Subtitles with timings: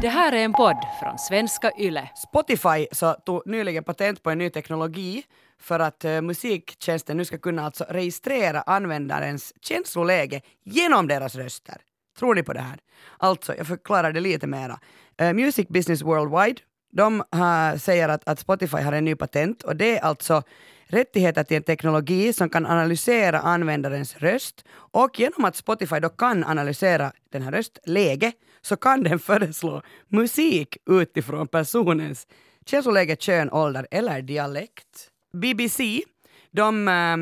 [0.00, 2.08] Det här är en podd från svenska YLE.
[2.14, 5.22] Spotify så tog nyligen patent på en ny teknologi
[5.60, 11.76] för att uh, musiktjänsten nu ska kunna alltså registrera användarens känsloläge genom deras röster.
[12.18, 12.78] Tror ni på det här?
[13.18, 14.78] Alltså, jag förklarar det lite mera.
[15.22, 16.60] Uh, Music Business Worldwide,
[16.92, 20.42] de uh, säger att, att Spotify har en ny patent och det är alltså
[20.86, 26.44] rättigheter till en teknologi som kan analysera användarens röst och genom att Spotify då kan
[26.44, 28.32] analysera den här röstläge
[28.66, 32.26] så kan den föreslå musik utifrån personens
[32.66, 35.10] känsloläge, kön, ålder eller dialekt.
[35.32, 36.02] BBC
[36.50, 37.16] de eh,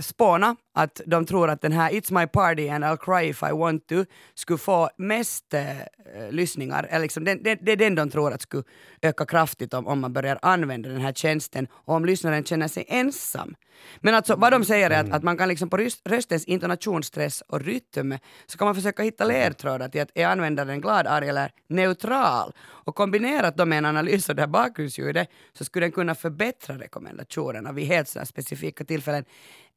[0.00, 3.52] spåna att de tror att den här It's My Party and I'll Cry If I
[3.52, 4.04] Want To
[4.34, 6.86] skulle få mest äh, lyssningar.
[6.90, 8.62] Eller liksom, det, är den de tror att skulle
[9.02, 12.84] öka kraftigt om, om man börjar använda den här tjänsten och om lyssnaren känner sig
[12.88, 13.54] ensam.
[14.00, 17.60] Men alltså vad de säger är att, att man kan liksom på röstens intonationsstress och
[17.60, 22.52] rytm så kan man försöka hitta ledtrådar till att är användaren glad, arg eller neutral.
[22.60, 26.78] Och kombinerat då med en analys av det här bakgrundsljudet så skulle den kunna förbättra
[26.78, 29.24] rekommendationerna vid helt specifika tillfällen.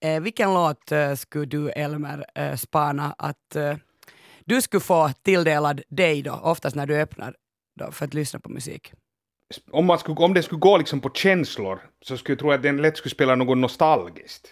[0.02, 3.76] Eh, vilken låt eh, skulle du Elmer eh, spana att eh,
[4.46, 7.36] du skulle få tilldelad dig då, oftast när du öppnar
[7.80, 8.94] då, för att lyssna på musik?
[9.72, 12.64] Om, man skulle, om det skulle gå liksom på känslor så skulle jag tro att
[12.64, 14.48] den lätt skulle spela något nostalgiskt.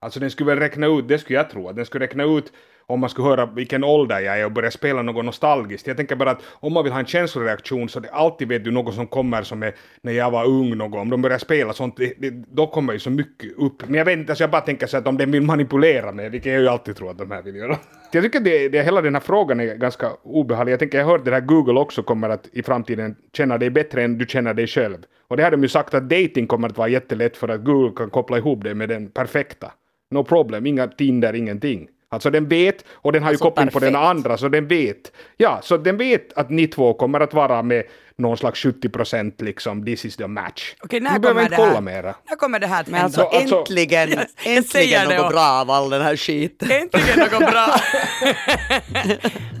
[0.00, 2.52] Alltså den skulle väl räkna ut, det skulle jag tro, att den skulle räkna ut
[2.86, 5.86] om man skulle höra vilken ålder jag är och börja spela något nostalgiskt.
[5.86, 8.70] Jag tänker bara att om man vill ha en känsloreaktion så det alltid vet du
[8.70, 11.96] något som kommer som är när jag var ung någon om de börjar spela sånt,
[11.96, 13.82] det, det, då kommer ju så mycket upp.
[13.86, 16.28] Men jag vet inte, alltså jag bara tänker så att om den vill manipulera mig,
[16.30, 17.78] vilket jag ju alltid tror att de här vill göra.
[18.12, 20.72] Jag tycker det, det, hela den här frågan är ganska obehaglig.
[20.72, 24.02] Jag tänker, jag hörde det här Google också kommer att i framtiden känna dig bättre
[24.02, 24.96] än du känner dig själv.
[25.28, 27.92] Och det har de ju sagt att dating kommer att vara jättelätt för att Google
[27.96, 29.72] kan koppla ihop det med den perfekta.
[30.10, 31.88] No problem, inga Tinder, ingenting.
[32.14, 33.80] Alltså den vet, och den har alltså ju koppling perfekt.
[33.80, 35.12] på den andra, så den vet.
[35.36, 37.84] Ja, så den vet att ni två kommer att vara med
[38.16, 40.74] någon slags 70 procent liksom, this is the match.
[40.82, 41.80] Okej, när kommer inte det kolla här?
[41.80, 42.14] Mera.
[42.28, 43.04] När kommer det här att hända?
[43.04, 44.10] Alltså, alltså, äntligen,
[44.44, 46.70] jag, äntligen något bra av all den här skiten.
[46.70, 47.66] Äntligen något bra.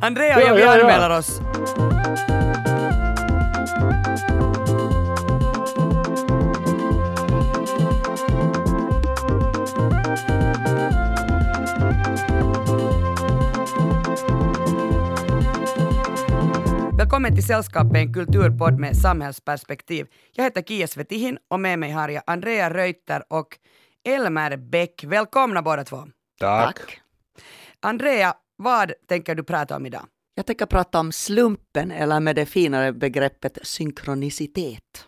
[0.02, 1.18] Andrea och jag, vi ja, anmäler ja.
[1.18, 1.40] oss.
[17.14, 20.06] Välkommen till Sällskapet, en kulturpodd med samhällsperspektiv.
[20.32, 23.58] Jag heter Kia Svetihin och med mig har jag Andrea Reuter och
[24.04, 25.04] Elmer Bäck.
[25.04, 25.96] Välkomna båda två.
[26.40, 26.76] Tack.
[26.76, 27.00] Tack.
[27.80, 30.06] Andrea, vad tänker du prata om idag?
[30.34, 35.06] Jag tänker prata om slumpen, eller med det finare begreppet synkronicitet.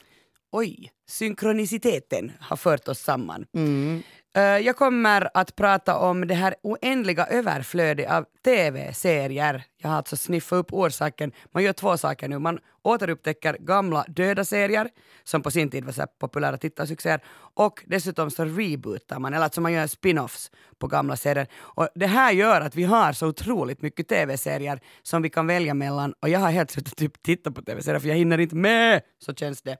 [0.52, 3.46] Oj, synkroniciteten har fört oss samman.
[3.56, 4.02] Mm.
[4.36, 9.64] Eh, jag kommer att prata om det här oändliga överflödet av tv-serier.
[9.82, 11.32] Jag har alltså sniffat upp orsaken.
[11.52, 12.38] Man gör två saker nu.
[12.38, 14.88] Man återupptäcker gamla döda serier
[15.24, 17.20] som på sin tid var så populära tittarsuccéer
[17.54, 21.46] och dessutom så rebootar man, eller alltså man gör spin-offs på gamla serier.
[21.56, 25.74] Och det här gör att vi har så otroligt mycket tv-serier som vi kan välja
[25.74, 29.02] mellan och jag har helt slutat typ titta på tv-serier för jag hinner inte med,
[29.18, 29.76] så känns det.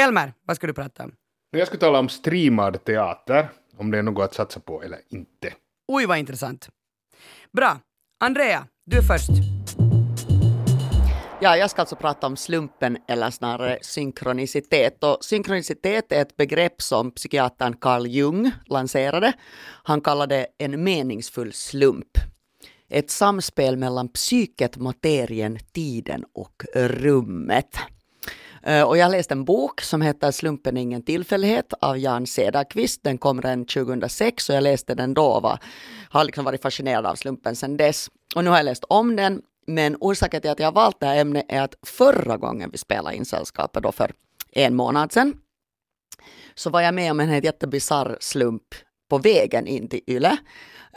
[0.00, 1.12] Elmer, vad ska du prata om?
[1.50, 3.48] Jag ska tala om streamad teater
[3.80, 5.52] om det är något att satsa på eller inte.
[5.88, 6.68] Oj, vad intressant.
[7.52, 7.78] Bra.
[8.20, 9.30] Andrea, du är först.
[11.42, 15.04] Ja, jag ska alltså prata om slumpen eller snarare synkronicitet.
[15.04, 19.32] Och synkronicitet är ett begrepp som psykiatern Carl Jung lanserade.
[19.82, 22.18] Han kallade det en meningsfull slump.
[22.88, 27.78] Ett samspel mellan psyket, materien, tiden och rummet.
[28.62, 33.02] Eh, och jag läste en bok som heter Slumpen är ingen tillfällighet av Jan Cederqvist.
[33.02, 35.58] Den kom redan 2006 och jag läste den då och var,
[36.10, 38.10] har liksom varit fascinerad av slumpen sedan dess.
[38.34, 39.42] Och nu har jag läst om den.
[39.66, 42.78] Men orsaken till att jag har valt det här ämnet är att förra gången vi
[42.78, 44.12] spelade in sällskapet då för
[44.52, 45.34] en månad sedan
[46.54, 48.62] så var jag med om en jättebisarr slump
[49.08, 50.36] på vägen in till Yle.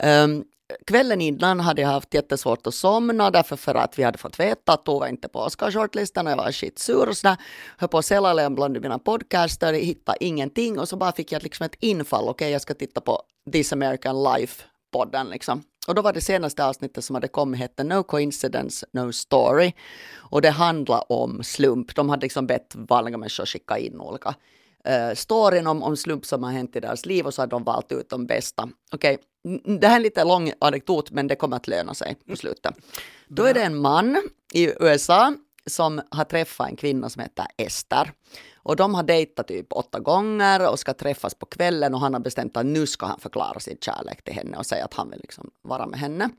[0.02, 0.44] Um,
[0.86, 4.72] kvällen innan hade jag haft jättesvårt att somna därför för att vi hade fått veta
[4.72, 7.36] att Tove inte på Oscar-shortlistan och jag var skitsur och sådär.
[7.78, 11.66] Höll på att sälja bland mina podcaster, hittade ingenting och så bara fick jag liksom
[11.66, 12.22] ett infall.
[12.22, 13.22] Okej, okay, jag ska titta på
[13.52, 15.62] This American Life-podden liksom.
[15.88, 19.72] Och då var det senaste avsnittet som hade kommit hette No Coincidence, No Story.
[20.16, 21.94] Och det handlar om slump.
[21.94, 24.34] De hade liksom bett vanliga människor skicka in olika
[24.88, 27.64] uh, storyn om, om slump som har hänt i deras liv och så hade de
[27.64, 28.68] valt ut de bästa.
[28.92, 29.24] Okej, okay
[29.80, 32.74] det här är en lite lång anekdot men det kommer att löna sig på slutet.
[33.28, 35.34] Då är det en man i USA
[35.66, 38.12] som har träffat en kvinna som heter Ester.
[38.56, 42.20] Och de har dejtat typ åtta gånger och ska träffas på kvällen och han har
[42.20, 45.20] bestämt att nu ska han förklara sin kärlek till henne och säga att han vill
[45.20, 46.30] liksom vara med henne.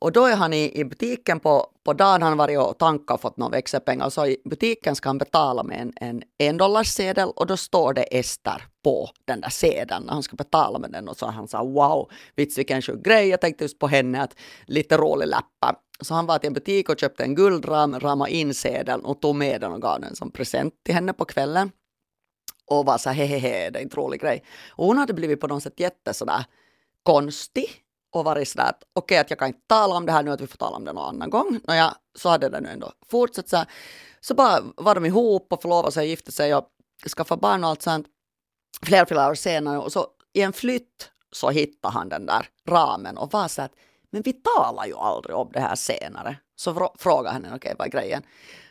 [0.00, 3.20] Och då är han i, i butiken på, på dagen, han varit och tankat och
[3.20, 4.10] fått några växelpengar.
[4.10, 8.62] Så i butiken ska han betala med en, en endollarsedel och då står det Ester
[8.84, 11.08] på den där sedeln när han ska betala med den.
[11.08, 13.28] Och så han sa wow, vits vilken sjuk grej.
[13.28, 14.34] Jag tänkte just på henne att
[14.66, 15.76] lite rolig läppa.
[16.00, 19.36] Så han var till en butik och köpte en guldram, ramade in sedeln och tog
[19.36, 21.70] med den och gav den som present till henne på kvällen.
[22.66, 24.44] Och var så här, hehehe, det är en rolig grej.
[24.70, 26.44] Och hon hade blivit på något sätt jätte sådär
[27.02, 30.22] konstig och varit sådär att okej okay, att jag kan inte tala om det här
[30.22, 31.60] nu, att vi får tala om det någon annan gång.
[31.68, 33.66] Nåja, så hade det nu ändå fortsatt så här.
[34.20, 36.68] Så bara var de ihop och förlovade sig, gifte sig och
[37.16, 38.06] skaffade barn och allt sånt.
[38.82, 43.18] Flera, flera år senare och så i en flytt så hittade han den där ramen
[43.18, 43.72] och var så att
[44.10, 46.36] men vi talar ju aldrig om det här senare.
[46.56, 48.22] Så frågade henne, okej okay, vad är grejen?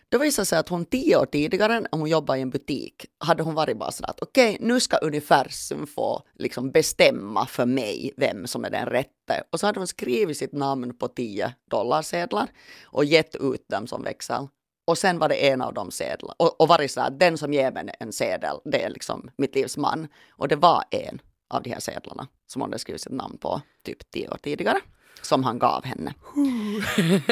[0.10, 3.06] Då visade det sig att hon tio år tidigare, när hon jobbade i en butik,
[3.18, 7.66] hade hon varit bara sådär att okej, okay, nu ska universum få liksom bestämma för
[7.66, 9.44] mig vem som är den rätte.
[9.50, 12.48] Och så hade hon skrivit sitt namn på tio dollarsedlar
[12.84, 14.48] och gett ut dem som växel.
[14.88, 17.72] Och sen var det en av de sedlarna och, och varit sådär, den som ger
[17.72, 20.08] mig en sedel, det är liksom mitt livs man.
[20.30, 23.62] Och det var en av de här sedlarna som hon hade skrivit sitt namn på
[23.84, 24.80] typ tio år tidigare
[25.22, 26.14] som han gav henne.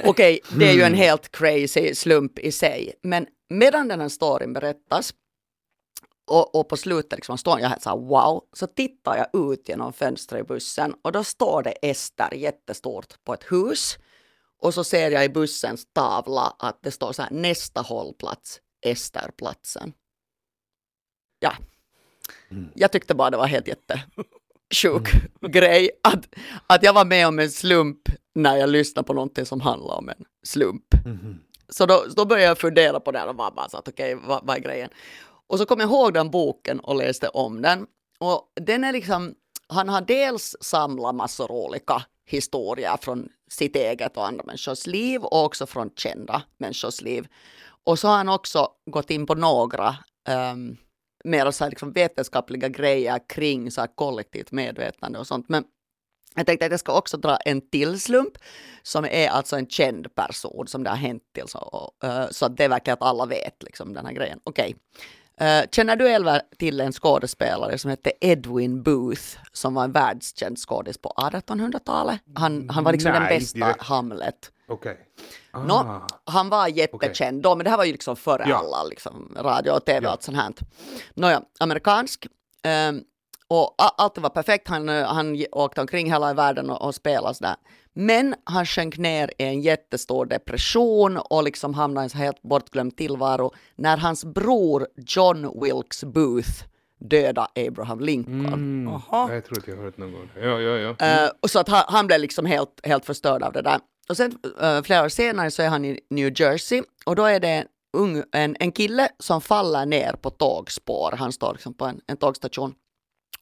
[0.03, 0.99] Okej, okay, det är ju en mm.
[0.99, 5.13] helt crazy slump i sig, men medan den här storyn berättas
[6.27, 9.69] och, och på slutet liksom står jag här så här, wow, så tittar jag ut
[9.69, 13.97] genom fönstret i bussen och då står det Ester jättestort på ett hus.
[14.61, 19.93] Och så ser jag i bussens tavla att det står så här nästa hållplats, Esterplatsen.
[21.39, 21.53] Ja,
[22.51, 22.69] mm.
[22.75, 24.03] jag tyckte bara det var helt jätte
[24.73, 25.29] sjuk mm.
[25.51, 26.35] grej att,
[26.67, 28.00] att jag var med om en slump
[28.35, 30.94] när jag lyssnade på någonting som handlar om en slump.
[31.06, 31.39] Mm.
[31.69, 34.27] Så då, då började jag fundera på det och var bara så att okej, okay,
[34.27, 34.89] vad, vad är grejen?
[35.47, 37.85] Och så kom jag ihåg den boken och läste om den.
[38.19, 39.35] Och den är liksom,
[39.67, 45.45] han har dels samlat massor olika historier från sitt eget och andra människors liv och
[45.45, 47.27] också från kända människors liv.
[47.83, 49.95] Och så har han också gått in på några
[50.53, 50.77] um,
[51.25, 55.50] mer så här liksom vetenskapliga grejer kring så här kollektivt medvetande och sånt.
[55.50, 55.63] Men
[56.36, 58.38] jag tänkte att jag ska också dra en till slump
[58.83, 62.57] som är alltså en känd person som det har hänt till så, uh, så att
[62.57, 64.39] det är verkligen att alla vet liksom den här grejen.
[64.44, 64.63] Okej.
[64.69, 65.04] Okay.
[65.41, 69.91] Uh, eh, känner du Elva till en skådespelare som hette Edwin Booth som var en
[69.91, 72.21] världskänd skådis på 1800-talet?
[72.35, 73.81] Han, han var liksom Nej, den bästa direkt.
[73.81, 74.51] Hamlet.
[74.67, 74.91] Okej.
[74.91, 75.03] Okay.
[75.51, 75.63] Ah.
[75.63, 77.49] No, han var jättekänd okay.
[77.51, 78.57] då, men det här var ju liksom före ja.
[78.57, 80.53] alla liksom, radio och tv och allt sånt här.
[81.13, 82.27] Nåja, amerikansk.
[82.89, 83.03] Um,
[83.47, 87.55] och allt var perfekt, han, han åkte omkring hela världen och, och spelade sådär.
[87.97, 92.97] Men han sjönk ner i en jättestor depression och liksom hamnade i en helt bortglömd
[92.97, 96.63] tillvaro när hans bror John Wilkes Booth
[97.00, 98.45] döda Abraham Lincoln.
[98.45, 98.94] Mm.
[99.12, 100.30] Jag tror att jag har hört någon gång.
[100.36, 100.95] Ja, ja, ja.
[101.00, 101.24] Mm.
[101.24, 103.80] Uh, så att han, han, blev liksom helt, helt förstörd av det där.
[104.09, 107.39] Och sen uh, flera år senare så är han i New Jersey och då är
[107.39, 107.65] det
[107.98, 111.13] ung, en, en kille som faller ner på tågspår.
[111.18, 112.74] Han står liksom på en, en tågstation.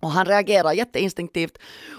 [0.04, 1.58] Och han reagerar jätteinstinktivt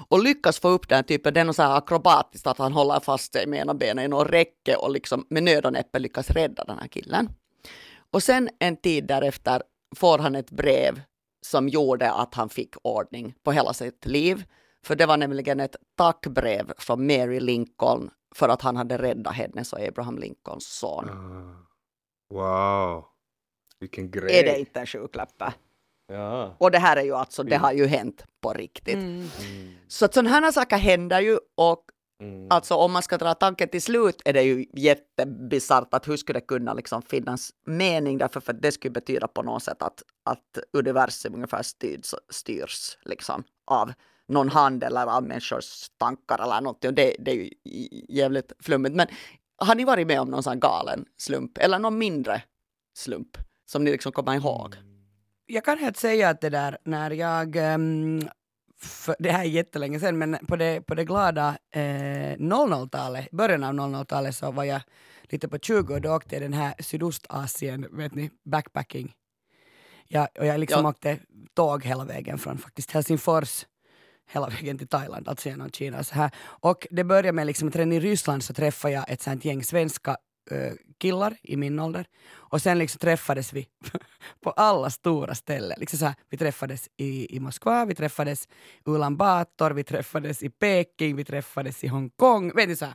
[0.08, 3.00] och lyckas få upp den typen, det är något så här akrobatiskt att han håller
[3.00, 6.30] fast sig med ena benet i något räcke och liksom med nöd och näppe lyckas
[6.30, 7.28] rädda den här killen.
[8.10, 9.62] Och sen en tid därefter
[9.96, 11.02] får han ett brev
[11.46, 14.44] som gjorde att han fick ordning på hela sitt liv.
[14.86, 19.72] För det var nämligen ett tackbrev från Mary Lincoln för att han hade räddat hennes
[19.72, 21.08] och Abraham Lincolns son.
[21.08, 21.56] Uh,
[22.30, 23.04] wow,
[23.80, 24.38] vilken grej.
[24.38, 25.54] Är det inte en sjuklappe?
[26.06, 26.56] Ja.
[26.58, 28.94] Och det här är ju alltså, det har ju hänt på riktigt.
[28.94, 29.10] Mm.
[29.40, 29.74] Mm.
[29.88, 31.84] Så att sådana här saker händer ju och
[32.20, 32.46] mm.
[32.50, 36.38] alltså om man ska dra tanken till slut är det ju jättebisarrt att hur skulle
[36.38, 40.58] det kunna liksom finnas mening därför för det skulle betyda på något sätt att, att
[40.72, 43.92] universum ungefär styrs, styrs liksom av
[44.28, 46.88] någon hand eller av människors tankar eller någonting.
[46.88, 47.50] Och det, det är ju
[48.08, 48.94] jävligt flummigt.
[48.94, 49.06] Men
[49.58, 52.42] har ni varit med om någon sån galen slump eller någon mindre
[52.96, 54.76] slump som ni liksom kommer ihåg?
[55.46, 58.28] Jag kan helt säga att det där när jag um,
[59.18, 63.74] det här är jättelänge sedan, men på det, på det glada eh, 00-talet, början av
[63.74, 64.80] 00-talet så var jag
[65.22, 69.12] lite på 20 och då åkte jag den här Sydostasien, vet ni, backpacking.
[70.08, 70.90] Ja, och jag liksom ja.
[70.90, 71.18] åkte
[71.54, 73.66] tåg hela vägen från faktiskt Helsingfors
[74.30, 76.04] hela vägen till Thailand, alltså genom Kina.
[76.04, 76.30] Så här.
[76.40, 79.64] Och det började med liksom att redan i Ryssland så träffade jag ett sånt gäng
[79.64, 80.16] svenska
[80.98, 82.06] killar i min ålder.
[82.34, 83.68] Och sen liksom träffades vi
[84.42, 85.76] på alla stora ställen.
[85.80, 90.42] Liksom så här, vi träffades i, i Moskva, vi träffades i Ulan Bator, vi träffades
[90.42, 92.52] i Peking, vi träffades i Hongkong.
[92.56, 92.94] Vet du, så här.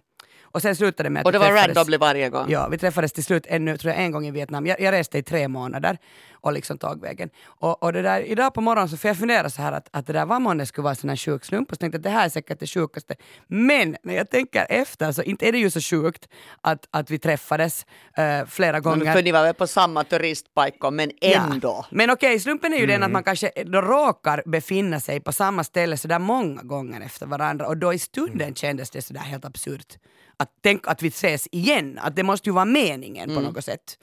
[0.51, 2.45] Och sen slutade det med att Och det var randomly varje gång?
[2.49, 4.65] Ja, vi träffades till slut ännu, tror jag, en gång i Vietnam.
[4.65, 5.97] Jag, jag reste i tre månader.
[6.41, 7.29] Och liksom tågvägen.
[7.45, 10.07] Och, och det där, idag på morgonen så får jag fundera så här att, att
[10.07, 12.03] det där var månne skulle vara en sån här sjuk slump och så tänkte att
[12.03, 13.15] det här är säkert det sjukaste.
[13.47, 16.29] Men när jag tänker efter så inte är det ju så sjukt
[16.61, 17.85] att, att vi träffades
[18.19, 19.13] uh, flera gånger.
[19.13, 21.67] För ni var väl på samma turistpaikka men ändå.
[21.67, 21.85] Ja.
[21.91, 25.33] Men okej, okay, slumpen är ju den att man kanske då råkar befinna sig på
[25.33, 29.21] samma ställe så där många gånger efter varandra och då i stunden kändes det sådär
[29.21, 29.97] helt absurt
[30.39, 33.97] att tänk att vi ses igen, att det måste ju vara meningen på något sätt.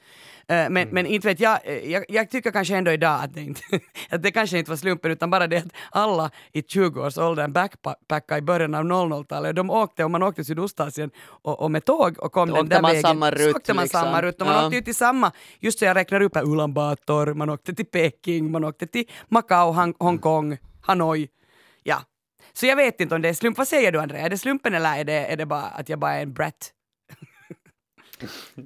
[0.53, 0.89] Uh, men, mm.
[0.89, 3.63] men inte vet jag, eh, jag, jag tycker kanske ändå idag att det, inte,
[4.11, 8.43] att det kanske inte var slumpen utan bara det att alla i 20-årsåldern backpackade i
[8.43, 9.57] början av 00-talet.
[9.57, 12.69] De åkte, och man åkte till Sydostasien och, och med tåg och kom Då den
[12.69, 13.03] där man vägen.
[13.03, 14.01] Samma rutt, så åkte man liksom.
[14.01, 14.67] samma rutt och man ja.
[14.67, 17.87] åkte ju till samma, just så jag räknar upp här, Ulan Bator, man åkte till
[17.87, 21.29] Peking, man åkte till Macau, Hongkong, Hanoi.
[21.83, 22.03] Ja,
[22.53, 23.59] så jag vet inte om det är slump.
[23.59, 24.21] Vad säger du Andrea?
[24.21, 26.73] Är det slumpen eller är det, är det bara att jag bara är en brat?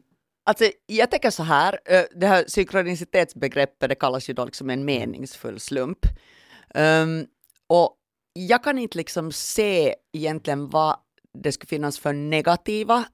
[0.45, 1.79] Alltså, jag tänker så här,
[2.15, 6.07] det här synkronicitetsbegreppet det kallas ju då liksom en meningsfull slump.
[6.75, 7.27] Um,
[7.67, 7.97] och
[8.33, 10.97] jag kan inte liksom se egentligen vad
[11.39, 13.05] det skulle finnas för negativa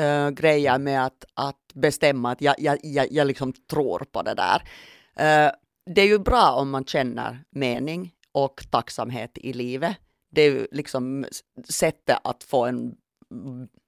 [0.00, 4.34] uh, grejer med att, att bestämma att jag, jag, jag, jag liksom tror på det
[4.34, 4.62] där.
[5.20, 5.52] Uh,
[5.94, 9.96] det är ju bra om man känner mening och tacksamhet i livet
[10.36, 11.26] det är ju liksom
[11.68, 12.94] sättet att få en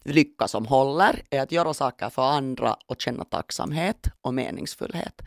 [0.04, 5.22] lycka som håller är att göra saker för andra och känna tacksamhet och meningsfullhet.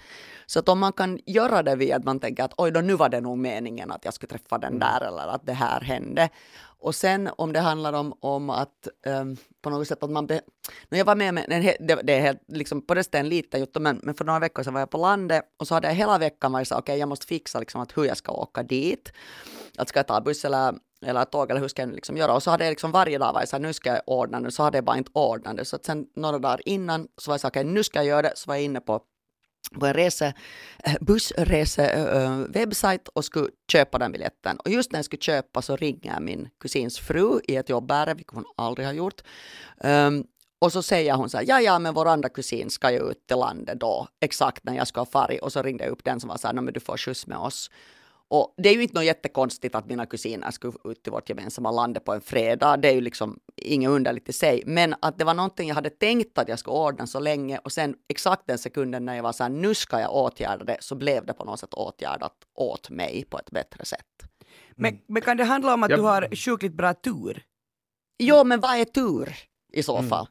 [0.46, 2.96] Så att om man kan göra det via att man tänker att oj då nu
[2.96, 4.80] var det nog meningen att jag skulle träffa den mm.
[4.80, 6.30] där eller att det här hände.
[6.82, 10.27] Och sen om det handlar om, om att um, på något sätt att man...
[10.27, 10.41] Be,
[10.89, 13.80] när jag var med, med det, det är helt, liksom, på det en liten jutta,
[13.80, 16.18] men, men för några veckor sedan var jag på landet och så hade jag hela
[16.18, 19.13] veckan varit så okej okay, jag måste fixa liksom, att hur jag ska åka dit.
[19.77, 22.34] Att ska jag ta buss eller eller tåg eller hur ska jag liksom göra?
[22.34, 24.51] Och så hade jag liksom varje dag varit så här, nu ska jag ordna nu,
[24.51, 25.65] så hade jag bara inte ordnat det.
[25.65, 28.05] Så att sen några dagar innan så var jag så här okay, nu ska jag
[28.05, 29.01] göra det, så var jag inne på
[29.79, 30.34] på en rese,
[30.84, 30.96] eh,
[32.53, 34.58] eh, eh och skulle köpa den biljetten.
[34.58, 38.34] Och just när jag skulle köpa så ringer min kusins fru i ett jobbärende, vilket
[38.34, 39.22] hon aldrig har gjort.
[39.77, 40.25] Um,
[40.60, 43.27] och så säger hon så här, ja ja men vår andra kusin ska ju ut
[43.27, 45.41] till landet då, exakt när jag ska ha farit.
[45.41, 47.38] Och så ringde jag upp den som var så här, men du får skjuts med
[47.38, 47.72] oss.
[48.33, 51.71] Och det är ju inte något jättekonstigt att mina kusiner skulle ut till vårt gemensamma
[51.71, 52.77] land på en fredag.
[52.77, 54.63] Det är ju liksom inget underligt i sig.
[54.65, 57.71] Men att det var någonting jag hade tänkt att jag skulle ordna så länge och
[57.71, 60.95] sen exakt den sekunden när jag var så här, nu ska jag åtgärda det, så
[60.95, 64.05] blev det på något sätt åtgärdat åt mig på ett bättre sätt.
[64.75, 65.97] Men, men kan det handla om att ja.
[65.97, 67.43] du har sjukligt bra tur?
[68.19, 69.35] Jo, men vad är tur
[69.73, 70.09] i så mm.
[70.09, 70.27] fall?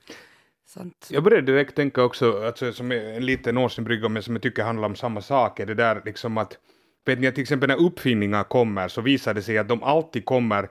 [0.67, 1.09] Sant.
[1.11, 4.89] Jag började direkt tänka också, alltså, som en liten årsbrygga, men som jag tycker handlar
[4.89, 6.59] om samma sak, är det där liksom att
[7.07, 10.69] Vet ni till exempel när uppfinningar kommer så visar det sig att de alltid kommer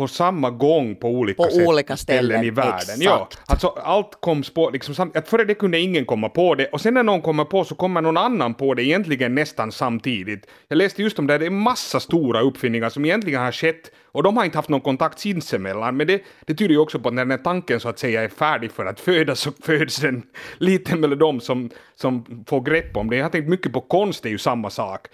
[0.00, 2.72] på samma gång på olika, på sätt, olika ställen, ställen i världen.
[2.74, 3.02] Exakt.
[3.02, 6.80] Ja, alltså allt kom på, liksom, att före det kunde ingen komma på det och
[6.80, 10.46] sen när någon kommer på så kommer någon annan på det egentligen nästan samtidigt.
[10.68, 14.22] Jag läste just om det, det är massa stora uppfinningar som egentligen har skett och
[14.22, 17.14] de har inte haft någon kontakt sinsemellan, men det, det tyder ju också på att
[17.14, 20.22] när den här tanken så att säga är färdig för att födas så föds den
[20.58, 23.16] lite med de som, som får grepp om det.
[23.16, 25.06] Jag har tänkt mycket på konst, det är ju samma sak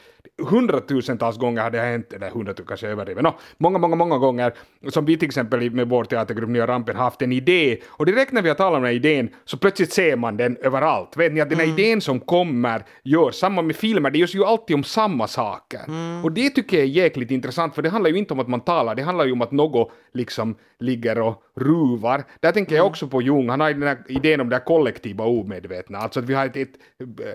[0.43, 4.53] hundratusentals gånger har det hänt, eller hundratusen kanske överdrivet, no, många, många, många gånger,
[4.89, 8.43] som vi till exempel med vår teatergrupp Nya Rampen haft en idé, och direkt när
[8.43, 11.17] vi har talat om den här idén så plötsligt ser man den överallt.
[11.17, 11.79] Vet ni att den här mm.
[11.79, 15.81] idén som kommer gör samma med filmer, det görs ju alltid om samma saker.
[15.89, 16.25] Mm.
[16.25, 18.61] Och det tycker jag är jäkligt intressant, för det handlar ju inte om att man
[18.61, 22.25] talar, det handlar ju om att något liksom ligger och ruvar.
[22.41, 22.91] Där tänker jag mm.
[22.91, 26.27] också på Jung, han har den här idén om det här kollektiva omedvetna, alltså att
[26.27, 26.69] vi har ett, ett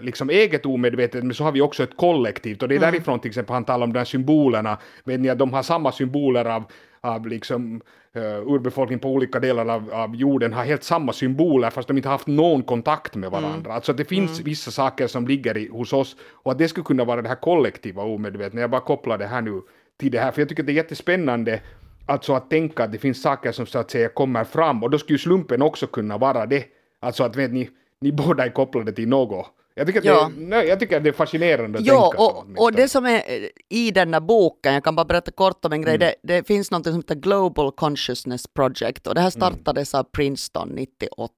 [0.01, 2.90] liksom eget omedvetet, men så har vi också ett kollektivt, och det är mm.
[2.91, 5.91] Därifrån till exempel han talar om de här symbolerna, vet ni att de har samma
[5.91, 6.63] symboler av,
[7.01, 7.81] av liksom
[8.17, 12.09] uh, urbefolkning på olika delar av, av jorden har helt samma symboler fast de inte
[12.09, 13.59] haft någon kontakt med varandra.
[13.59, 13.71] Mm.
[13.71, 14.43] Alltså det finns mm.
[14.43, 17.35] vissa saker som ligger i, hos oss och att det skulle kunna vara det här
[17.35, 18.61] kollektiva omedvetna.
[18.61, 19.61] Jag bara kopplar det här nu
[19.97, 21.59] till det här, för jag tycker det är jättespännande
[22.05, 24.97] Alltså att tänka att det finns saker som så att säga kommer fram och då
[24.97, 26.65] skulle ju slumpen också kunna vara det.
[26.99, 27.69] Alltså att vet ni,
[28.01, 29.45] ni båda är kopplade till något.
[29.75, 30.31] Jag tycker, ja.
[30.35, 32.63] det, nej, jag tycker att det är fascinerande att ja, tänka och, så.
[32.63, 35.73] Och det som är eh, i den där boken, jag kan bara berätta kort om
[35.73, 35.99] en grej, mm.
[35.99, 39.51] det, det, finns något som heter Global Consciousness Project och det här mm.
[39.51, 39.99] startades mm.
[39.99, 41.33] av Princeton 98.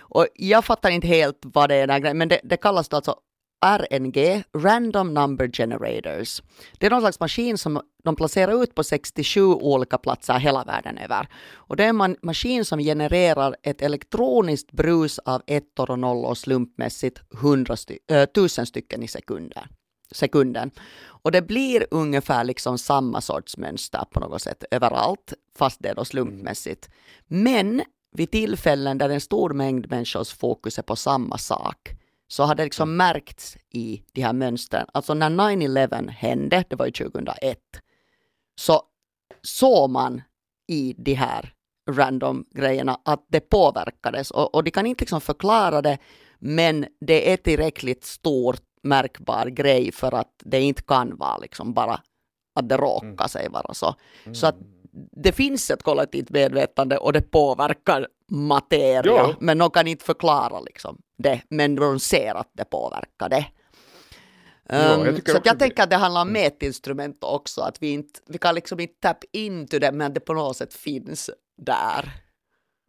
[0.00, 3.16] Och jag fattar inte helt vad det är, men det, det kallas då alltså
[3.62, 6.42] RNG, Random Number Generators.
[6.78, 10.98] Det är någon slags maskin som de placerar ut på 67 olika platser hela världen
[10.98, 11.28] över.
[11.52, 17.20] Och det är en maskin som genererar ett elektroniskt brus av ettor och nollor slumpmässigt
[17.34, 19.64] 100 sty äh, 1000 stycken i sekunden.
[20.12, 20.70] sekunden.
[21.04, 25.94] Och det blir ungefär liksom samma sorts mönster på något sätt överallt, fast det är
[25.94, 26.90] då slumpmässigt.
[27.26, 31.94] Men vid tillfällen där en stor mängd människors fokus är på samma sak,
[32.32, 34.86] så har det liksom märkts i de här mönstren.
[34.94, 37.58] Alltså när 9-11 hände, det var ju 2001,
[38.60, 38.82] så
[39.42, 40.22] såg man
[40.68, 41.54] i de här
[41.90, 45.98] random grejerna att det påverkades och, och de kan inte liksom förklara det
[46.38, 52.00] men det är tillräckligt stor märkbar grej för att det inte kan vara liksom bara
[52.54, 53.28] att det råkar mm.
[53.28, 53.94] sig vara så.
[54.24, 54.34] Mm.
[54.34, 54.56] Så att
[55.12, 59.34] det finns ett kollektivt medvetande och det påverkar materia, ja.
[59.40, 63.46] men de kan inte förklara liksom det, men de ser att det påverkar det.
[64.68, 66.42] Ja, um, så jag tänker att det handlar om mm.
[66.42, 70.34] mätinstrument också, att vi, inte, vi kan liksom inte tap into det, men det på
[70.34, 72.21] något sätt finns där.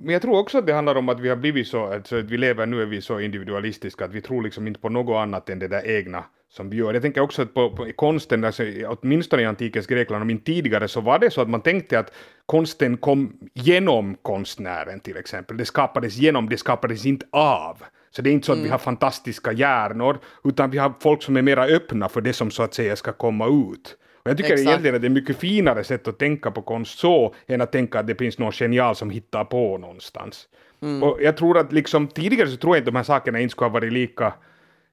[0.04, 2.26] Men jag tror också att det handlar om att vi har blivit så, alltså att
[2.26, 5.50] vi lever nu är vi så individualistiska att vi tror liksom inte på något annat
[5.50, 6.94] än det där egna som vi gör.
[6.94, 10.88] Jag tänker också att på, på konsten, alltså, åtminstone i antikens Grekland och min tidigare,
[10.88, 12.14] så var det så att man tänkte att
[12.46, 15.58] konsten kom genom konstnären till exempel.
[15.58, 17.84] Det skapades genom, det skapades inte av.
[18.12, 18.66] Så det är inte så att mm.
[18.66, 22.52] vi har fantastiska hjärnor, utan vi har folk som är mera öppna för det som
[22.52, 23.98] så att säga ska komma ut.
[24.24, 24.68] Och jag tycker Exakt.
[24.68, 28.00] egentligen att det är mycket finare sätt att tänka på konst så, än att tänka
[28.00, 30.48] att det finns någon genial som hittar på någonstans.
[30.82, 31.04] Mm.
[31.04, 33.70] Och jag tror att liksom tidigare så tror jag inte de här sakerna inte skulle
[33.70, 34.34] ha varit lika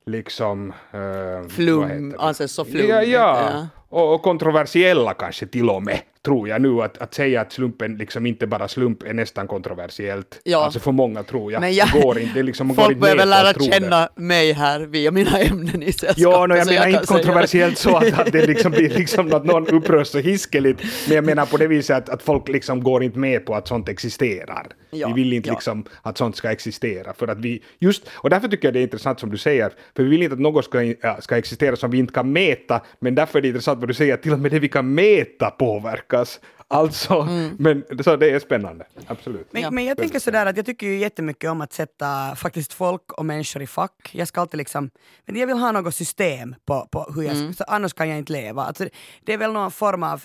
[0.06, 0.72] liksom...
[0.94, 2.88] Uh, flum, anses så flum.
[2.88, 3.50] Ja, ja.
[3.52, 3.68] ja.
[3.88, 7.96] Och, och, kontroversiella kanske till och med tror jag nu att, att säga att slumpen
[7.96, 10.40] liksom inte bara slump är nästan kontroversiellt.
[10.44, 10.64] Ja.
[10.64, 11.60] Alltså för många tror jag.
[11.60, 14.22] Men jag det går inte, liksom, folk behöver lära känna det.
[14.22, 16.18] mig här via mina ämnen i sällskapet.
[16.18, 19.44] Ja, no, jag menar jag inte kontroversiellt så att, att det liksom blir liksom att
[19.44, 23.02] någon upprörs så hiskeligt, men jag menar på det viset att, att folk liksom går
[23.02, 24.66] inte med på att sånt existerar.
[24.90, 25.08] Ja.
[25.08, 25.54] Vi vill inte ja.
[25.54, 28.82] liksom att sånt ska existera, för att vi just, och därför tycker jag det är
[28.82, 31.98] intressant som du säger, för vi vill inte att något ska, ska existera som vi
[31.98, 34.50] inte kan mäta, men därför är det intressant vad du säger, att till och med
[34.50, 36.40] det vi kan mäta påverkar lyckas.
[36.68, 37.56] Alltså, mm.
[37.58, 39.52] men så det är spännande, absolut.
[39.52, 43.12] Men, men jag tänker sådär att jag tycker ju jättemycket om att sätta faktiskt folk
[43.12, 44.10] och människor i fack.
[44.12, 44.90] Jag ska alltid liksom,
[45.26, 47.54] men jag vill ha något system på, på hur jag, mm.
[47.54, 48.62] så annars kan jag inte leva.
[48.62, 48.88] Alltså,
[49.24, 50.22] det är väl någon form av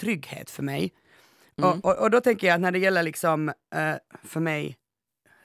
[0.00, 0.92] trygghet för mig.
[1.58, 1.70] Mm.
[1.70, 4.76] Och, och, och, då tänker jag att när det gäller liksom, uh, för mig,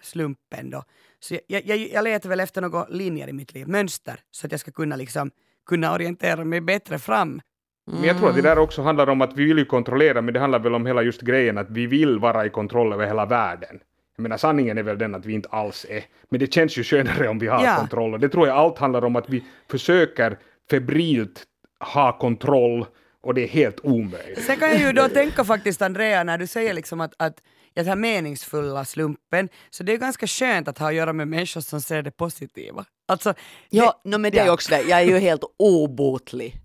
[0.02, 0.84] slumpen då,
[1.20, 4.52] så jag, jag, jag letar väl efter några linjer i mitt liv, mönster, så att
[4.52, 5.32] jag ska kunna liksom
[5.66, 7.42] kunna orientera mig bättre fram
[7.88, 8.00] Mm.
[8.00, 10.34] Men jag tror att det där också handlar om att vi vill ju kontrollera, men
[10.34, 13.26] det handlar väl om hela just grejen att vi vill vara i kontroll över hela
[13.26, 13.80] världen.
[14.16, 16.84] Jag menar sanningen är väl den att vi inte alls är, men det känns ju
[16.84, 17.76] skönare om vi har ja.
[17.76, 18.14] kontroll.
[18.14, 20.38] Och det tror jag allt handlar om att vi försöker
[20.70, 21.44] febrilt
[21.80, 22.86] ha kontroll
[23.22, 24.44] och det är helt omöjligt.
[24.44, 27.42] Sen kan jag ju då tänka faktiskt Andrea när du säger liksom att, att
[27.74, 31.62] den här meningsfulla slumpen, så det är ganska skönt att ha att göra med människor
[31.62, 32.86] som ser det positiva.
[33.08, 33.34] Alltså,
[33.70, 36.63] ja, det, no, men det är också det, jag är ju helt obotlig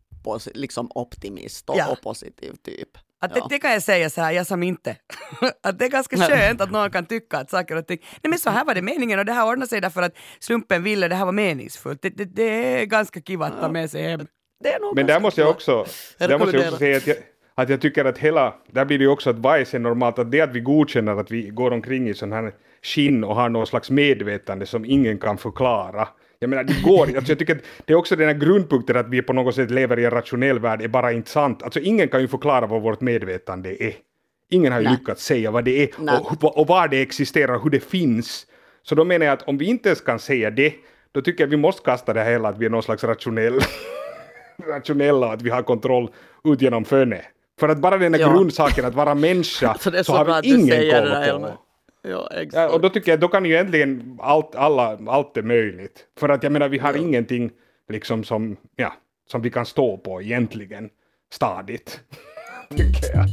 [0.55, 1.93] liksom optimist och, ja.
[1.93, 2.89] och positiv typ.
[3.21, 4.97] Att det, det, kan jag säga så här, jag som inte.
[5.63, 8.39] att det är ganska skönt att någon kan tycka att saker och ting, nej men
[8.39, 11.15] så här var det meningen och det här ordnade sig därför att slumpen ville, det
[11.15, 12.03] här var meningsfullt.
[12.03, 14.27] Det, det, det är ganska kiva att ta med sig hem.
[14.95, 15.87] men där måste jag också,
[16.19, 17.17] där måste jag också säga att jag,
[17.55, 20.31] att jag tycker att hela, där blir det ju också att bajs är normalt, att
[20.31, 23.67] det att vi godkänner att vi går omkring i sån här skinn och har någon
[23.67, 27.93] slags medvetande som ingen kan förklara, jag menar, det går alltså jag tycker att det
[27.93, 30.83] är också den här grundpunkten att vi på något sätt lever i en rationell värld
[30.83, 31.63] är bara inte sant.
[31.63, 33.95] Alltså ingen kan ju förklara vad vårt medvetande är.
[34.51, 34.97] Ingen har ju Nej.
[34.99, 35.89] lyckats säga vad det är
[36.43, 38.47] och, och var det existerar, hur det finns.
[38.83, 40.75] Så då menar jag att om vi inte ens kan säga det,
[41.13, 43.61] då tycker jag att vi måste kasta det hela att vi är någon slags rationell,
[44.67, 46.11] rationella, att vi har kontroll
[46.45, 47.23] ut genom fönne.
[47.61, 48.33] För att bara den här ja.
[48.33, 51.68] grundsaken att vara människa så, så, så har vi ingen koll på.
[52.09, 52.55] Ja, exakt.
[52.55, 56.05] Ja, och då tycker jag då kan ju egentligen allt, alla, allt är möjligt.
[56.19, 56.99] För att jag menar vi har ja.
[57.01, 57.51] ingenting
[57.89, 58.93] liksom som, ja,
[59.31, 60.91] som vi kan stå på egentligen
[61.33, 62.01] stadigt.
[62.71, 63.27] tycker jag.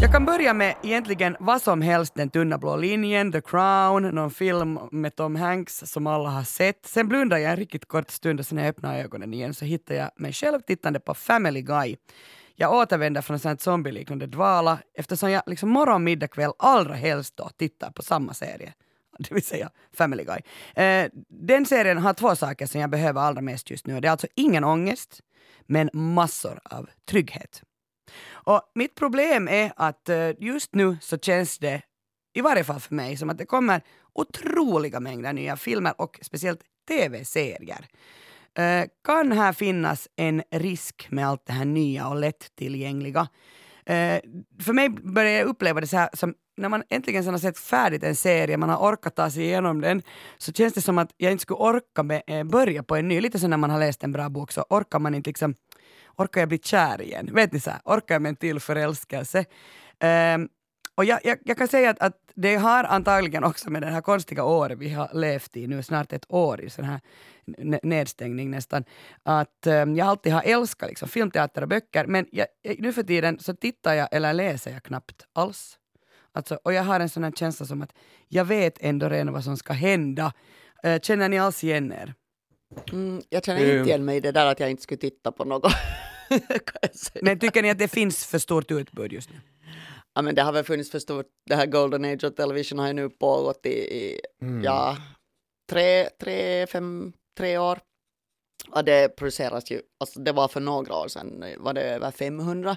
[0.00, 4.30] Jag kan börja med egentligen vad som helst, Den tunna blå linjen, The Crown, någon
[4.30, 6.86] film med Tom Hanks som alla har sett.
[6.86, 9.64] Sen blundar jag en riktigt kort stund och sen när jag öppnar ögonen igen så
[9.64, 11.96] hittar jag mig själv tittande på Family Guy
[12.60, 17.50] jag återvänder från en zombieliknande dvala eftersom jag liksom morgon, middag, kväll allra helst då
[17.58, 18.74] tittar på samma serie.
[19.18, 20.38] Det vill säga Family Guy.
[20.84, 24.00] Eh, den serien har två saker som jag behöver allra mest just nu.
[24.00, 25.20] Det är alltså ingen ångest,
[25.66, 27.62] men massor av trygghet.
[28.30, 31.82] Och mitt problem är att eh, just nu så känns det,
[32.34, 36.60] i varje fall för mig, som att det kommer otroliga mängder nya filmer och speciellt
[36.88, 37.88] tv-serier.
[38.58, 43.28] Eh, kan här finnas en risk med allt det här nya och lättillgängliga?
[43.86, 44.20] Eh,
[44.60, 48.02] för mig börjar jag uppleva det så här som när man äntligen har sett färdigt
[48.02, 50.02] en serie, man har orkat ta sig igenom den,
[50.38, 53.20] så känns det som att jag inte skulle orka med, eh, börja på en ny.
[53.20, 55.54] Lite som när man har läst en bra bok så orkar man inte liksom,
[56.16, 57.30] orkar jag bli kär igen?
[57.32, 59.38] Vet ni så här, orkar jag med en till förälskelse?
[59.38, 60.46] Uh,
[60.98, 64.00] och jag, jag, jag kan säga att, att det har antagligen också med det här
[64.00, 67.00] konstiga året vi har levt i nu, snart ett år i sån här
[67.82, 68.84] nedstängning nästan,
[69.22, 72.46] att um, jag alltid har älskat liksom, filmteater och böcker, men jag,
[72.78, 75.78] nu för tiden så tittar jag eller läser jag knappt alls.
[76.32, 77.92] Alltså, och jag har en sån här känsla som att
[78.28, 80.32] jag vet ändå redan vad som ska hända.
[80.86, 82.14] Uh, känner ni alls igen er?
[82.92, 85.44] Mm, jag känner inte igen mig i det där att jag inte skulle titta på
[85.44, 85.72] något.
[87.22, 89.40] Men tycker ni att det finns för stort utbud just nu?
[90.18, 92.86] Ja, men det har väl funnits för stort, det här Golden Age of Television har
[92.86, 94.64] ju nu pågått i, i mm.
[94.64, 94.96] ja,
[95.70, 97.78] tre, tre, fem, tre år.
[98.70, 102.76] Och det produceras ju, alltså det var för några år sedan, var det över 500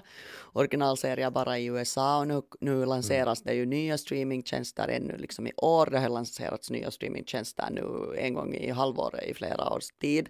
[0.52, 3.46] originalserier bara i USA och nu, nu lanseras mm.
[3.46, 5.86] det ju nya streamingtjänster ännu liksom i år.
[5.86, 10.28] Det har lanserats nya streamingtjänster nu en gång i halvåret i flera års tid.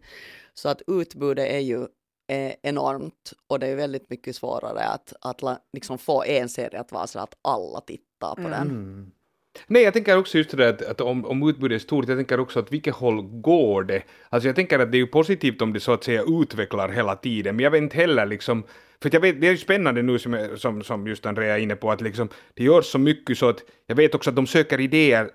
[0.55, 1.87] Så att utbudet är ju
[2.33, 6.93] är enormt och det är väldigt mycket svårare att, att liksom få en serie att
[6.93, 8.51] vara så att alla tittar på mm.
[8.51, 9.13] den.
[9.67, 12.41] Nej, jag tänker också just det att, att om, om utbudet är stort, jag tänker
[12.41, 14.03] också att vilket håll går det?
[14.29, 17.17] Alltså jag tänker att det är ju positivt om det så att säga utvecklar hela
[17.17, 18.63] tiden, men jag vet inte heller liksom,
[19.03, 21.77] för jag vet, det är ju spännande nu som, som, som just Andrea är inne
[21.77, 24.81] på, att liksom, det görs så mycket så att jag vet också att de söker
[24.81, 25.31] idéer,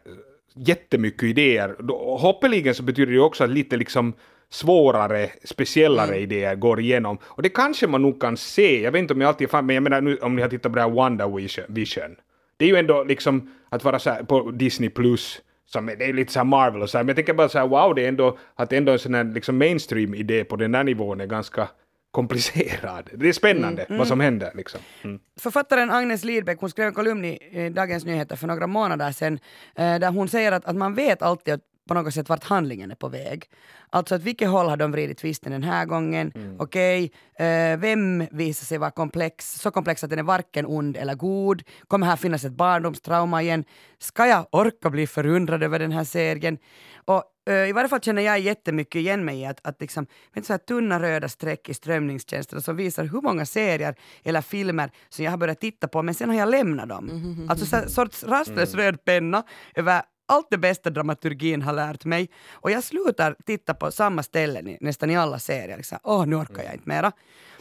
[0.54, 1.76] jättemycket idéer.
[2.18, 4.14] Hoppeligen så betyder det ju också att lite liksom
[4.50, 6.24] svårare, speciellare mm.
[6.24, 7.18] idéer går igenom.
[7.24, 9.74] Och det kanske man nog kan se, jag vet inte om jag alltid fan, men
[9.74, 12.16] jag menar nu om ni har tittat på det här WandaVision.
[12.58, 16.14] Det är ju ändå liksom att vara så här på Disney plus, som det är
[16.14, 18.08] lite så här Marvel så här, men jag tänker bara så här wow, det är
[18.08, 21.68] ändå, att ändå en sån här liksom mainstream-idé på den här nivån är ganska
[22.12, 23.10] komplicerad.
[23.14, 24.52] Det är spännande mm, vad som händer.
[24.56, 24.80] Liksom.
[25.04, 25.20] Mm.
[25.40, 29.40] Författaren Agnes Lidbeck hon skrev en kolumn i Dagens Nyheter för några månader sedan
[29.76, 32.92] eh, där hon säger att, att man vet alltid att på något sätt vart handlingen
[32.92, 33.50] är på väg.
[33.90, 36.32] Alltså att vilket håll har de vridit tvisten den här gången?
[36.36, 36.56] Mm.
[36.60, 37.48] Okej, okay.
[37.48, 41.64] eh, vem visar sig vara komplex, så komplex att den är varken ond eller god?
[41.88, 43.64] Kommer här finnas ett barndomstrauma igen?
[44.00, 46.58] Ska jag orka bli förundrad över den här serien?
[47.06, 50.46] Och eh, i varje fall känner jag jättemycket igen mig i att, att liksom, vet
[50.46, 55.26] så här tunna röda streck i strömningstjänsterna som visar hur många serier eller filmer som
[55.26, 57.10] jag har börjat titta på men sen har jag lämnat dem.
[57.10, 57.50] Mm.
[57.50, 58.86] Alltså så sorts rastlös mm.
[58.86, 59.44] röd penna
[59.76, 62.30] över allt det bästa dramaturgin har lärt mig.
[62.52, 65.78] Och jag slutar titta på samma ställen i, nästan i alla serier.
[65.78, 65.98] Liksom.
[66.04, 67.12] Åh, nu orkar jag inte mera.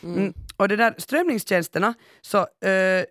[0.02, 0.16] Mm.
[0.18, 0.34] Mm.
[0.56, 3.04] Och det där strömningstjänsterna, så uh,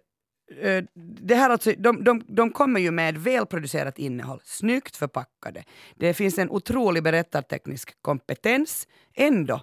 [0.66, 0.84] uh,
[1.20, 5.64] det här alltså, de, de, de kommer ju med välproducerat innehåll, snyggt förpackade.
[5.96, 8.88] Det finns en otrolig berättarteknisk kompetens.
[9.14, 9.62] Ändå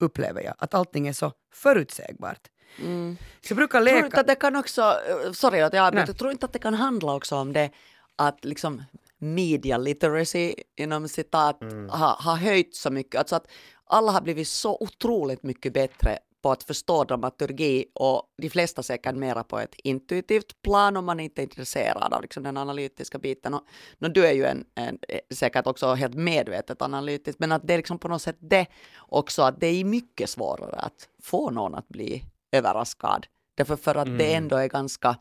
[0.00, 2.48] upplever jag att allting är så förutsägbart.
[2.78, 3.16] Mm.
[3.40, 3.96] Så jag brukar leka...
[3.96, 6.58] Tror inte att det kan också, eh, sorry att jag avbryter, tror inte att det
[6.58, 7.70] kan handla också om det
[8.16, 8.82] att liksom
[9.18, 11.88] media literacy inom citat mm.
[11.88, 13.18] har, har höjt så mycket.
[13.18, 13.46] Alltså att
[13.84, 19.14] alla har blivit så otroligt mycket bättre på att förstå dramaturgi och de flesta säkert
[19.14, 23.54] mera på ett intuitivt plan om man inte är intresserad av liksom den analytiska biten.
[23.54, 23.62] Och,
[24.00, 24.98] och du är ju en, en,
[25.30, 29.42] säkert också helt medvetet analytisk, men att det är liksom på något sätt det också
[29.42, 33.26] att det är mycket svårare att få någon att bli överraskad.
[33.54, 34.18] Därför för att mm.
[34.18, 35.16] det ändå är ganska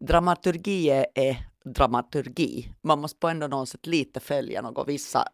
[0.00, 2.74] dramaturgi är dramaturgi.
[2.82, 5.24] Man måste på ändå något sätt lite följa något vissa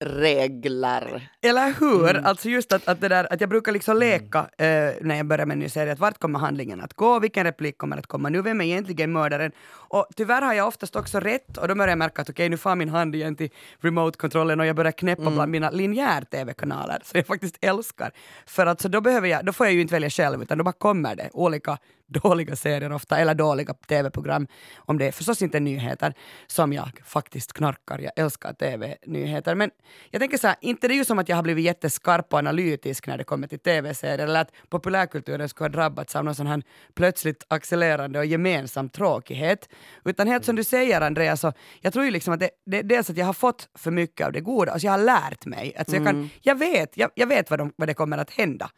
[0.00, 1.30] regler.
[1.42, 2.10] Eller hur?
[2.10, 2.24] Mm.
[2.24, 4.08] Alltså just att, att, det där, att jag brukar liksom mm.
[4.08, 7.18] leka eh, när jag börjar med en ny serie, att vart kommer handlingen att gå,
[7.18, 9.52] vilken replik kommer att komma nu, vem är egentligen mördaren?
[9.70, 12.48] Och tyvärr har jag oftast också rätt och då börjar jag märka att okej, okay,
[12.48, 15.34] nu far min hand igen till remote-kontrollen och jag börjar knäppa mm.
[15.34, 18.12] bland mina linjär-tv-kanaler, som jag faktiskt älskar.
[18.46, 20.64] För att så då behöver jag, då får jag ju inte välja själv, utan då
[20.64, 25.60] bara kommer det olika dåliga serier ofta, eller dåliga tv-program, om det är förstås inte
[25.60, 26.14] nyheter,
[26.46, 27.98] som jag faktiskt knarkar.
[27.98, 29.54] Jag älskar tv-nyheter.
[29.54, 29.70] Men
[30.10, 32.38] jag tänker så här, inte det är ju som att jag har blivit jätteskarp och
[32.38, 36.46] analytisk när det kommer till tv-serier, eller att populärkulturen skulle ha drabbats av någon sån
[36.46, 36.62] här
[36.94, 39.68] plötsligt accelererande och gemensam tråkighet.
[40.04, 43.10] Utan helt som du säger Andreas, så jag tror ju liksom att det, det, dels
[43.10, 45.74] att jag har fått för mycket av det goda, alltså jag har lärt mig.
[45.78, 46.28] Alltså jag, kan, mm.
[46.40, 48.70] jag vet, jag, jag vet vad, de, vad det kommer att hända.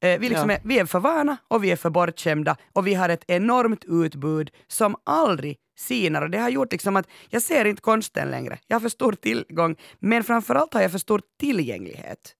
[0.00, 0.56] Eh, vi, liksom ja.
[0.56, 3.84] är, vi är för vana och vi är för bortskämda och vi har ett enormt
[3.84, 8.58] utbud som aldrig sinar och det har gjort liksom att jag ser inte konsten längre.
[8.66, 12.34] Jag har för stor tillgång men framförallt har jag för stor tillgänglighet.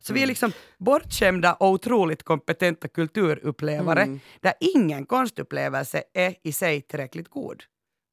[0.00, 0.28] Så vi är mm.
[0.28, 4.20] liksom bortskämda och otroligt kompetenta kulturupplevare mm.
[4.40, 7.62] där ingen konstupplevelse är i sig tillräckligt god.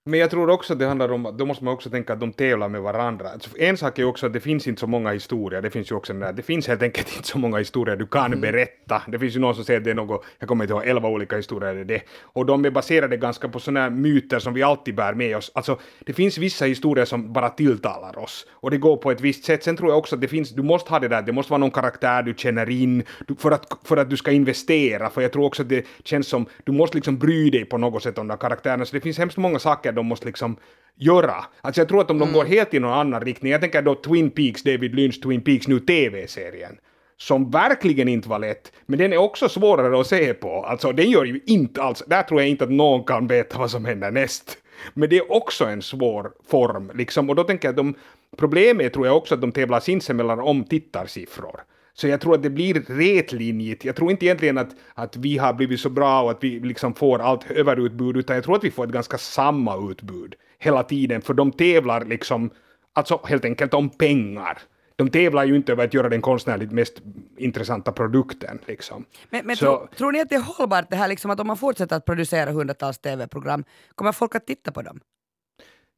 [0.06, 2.34] Men jag tror också att det handlar om, då måste man också tänka att de
[2.34, 3.30] tävlar med varandra.
[3.30, 5.96] Alltså, en sak är också att det finns inte så många historier, det finns ju
[5.96, 8.42] också den där, det finns helt enkelt inte så många historier du kan Mm.
[8.42, 9.02] berätta.
[9.08, 11.10] Det finns ju någon som säger att det är något, jag kommer inte ihåg, elva
[11.10, 12.02] olika historier är det.
[12.22, 15.52] Och de är baserade ganska på sådana här myter som vi alltid bär med oss.
[15.56, 18.46] Alltså, det finns vissa historier som bara tilltalar oss.
[18.52, 19.64] Och det går på ett visst sätt.
[19.64, 21.60] Sen tror jag också att det finns, du måste ha det där, det måste vara
[21.60, 25.10] någon karaktär du känner in, du, för, att, för att du ska investera.
[25.10, 28.04] För jag tror också att det känns som, du måste liksom bry dig på något
[28.04, 28.86] sätt om de här karaktärerna.
[28.86, 30.58] Så det finns hemskt många saker de måste liksom
[30.96, 31.46] göra.
[31.62, 33.96] Alltså jag tror att om de går helt i någon annan riktning, jag tänker då
[33.96, 36.78] Twin Peaks, David Lynch Twin Peaks, nu TV-serien,
[37.18, 40.64] som verkligen inte var lätt, men den är också svårare att se på.
[40.66, 43.72] Alltså den gör ju inte alls, där tror jag inte att någon kan veta vad
[43.72, 44.58] som händer näst.
[44.94, 47.96] Men det är också en svår form, liksom, och då tänker jag att de,
[48.38, 51.62] problemet tror jag också att de tävlar sinsemellan om tittarsiffror.
[52.00, 53.86] Så jag tror att det blir rätlinjigt.
[53.86, 56.94] Jag tror inte egentligen att, att vi har blivit så bra och att vi liksom
[56.94, 61.22] får allt överutbud, utan jag tror att vi får ett ganska samma utbud hela tiden,
[61.22, 62.50] för de tävlar liksom,
[62.94, 64.58] alltså helt enkelt om pengar.
[64.96, 67.02] De tävlar ju inte över att göra den konstnärligt mest
[67.38, 68.60] intressanta produkten.
[68.68, 69.06] Liksom.
[69.30, 71.58] Men, men tro, tror ni att det är hållbart det här liksom att om man
[71.58, 73.64] fortsätter att producera hundratals TV-program,
[73.96, 75.00] kommer folk att titta på dem?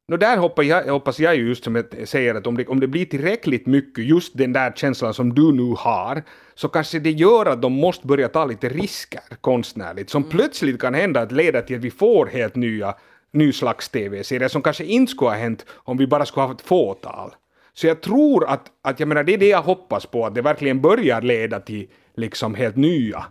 [0.08, 2.80] No, där hoppas jag, hoppas jag ju just som jag säger att om det, om
[2.80, 6.24] det blir tillräckligt mycket, just den där känslan som du nu har,
[6.56, 10.94] så kanske det gör att de måste börja ta lite risker konstnärligt, som plötsligt kan
[10.94, 12.96] hända att leda till att vi får helt nya,
[13.34, 16.62] ny slags TV-serier som kanske inte skulle ha hänt om vi bara skulle ha ett
[16.62, 17.36] fåtal.
[17.74, 20.42] Så jag tror att, att jag menar, det är det jag hoppas på, att det
[20.42, 23.26] verkligen börjar leda till liksom helt nya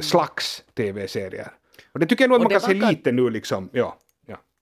[0.00, 1.50] slags TV-serier.
[1.92, 3.96] Och det tycker jag nog att man kan se lite nu liksom, ja.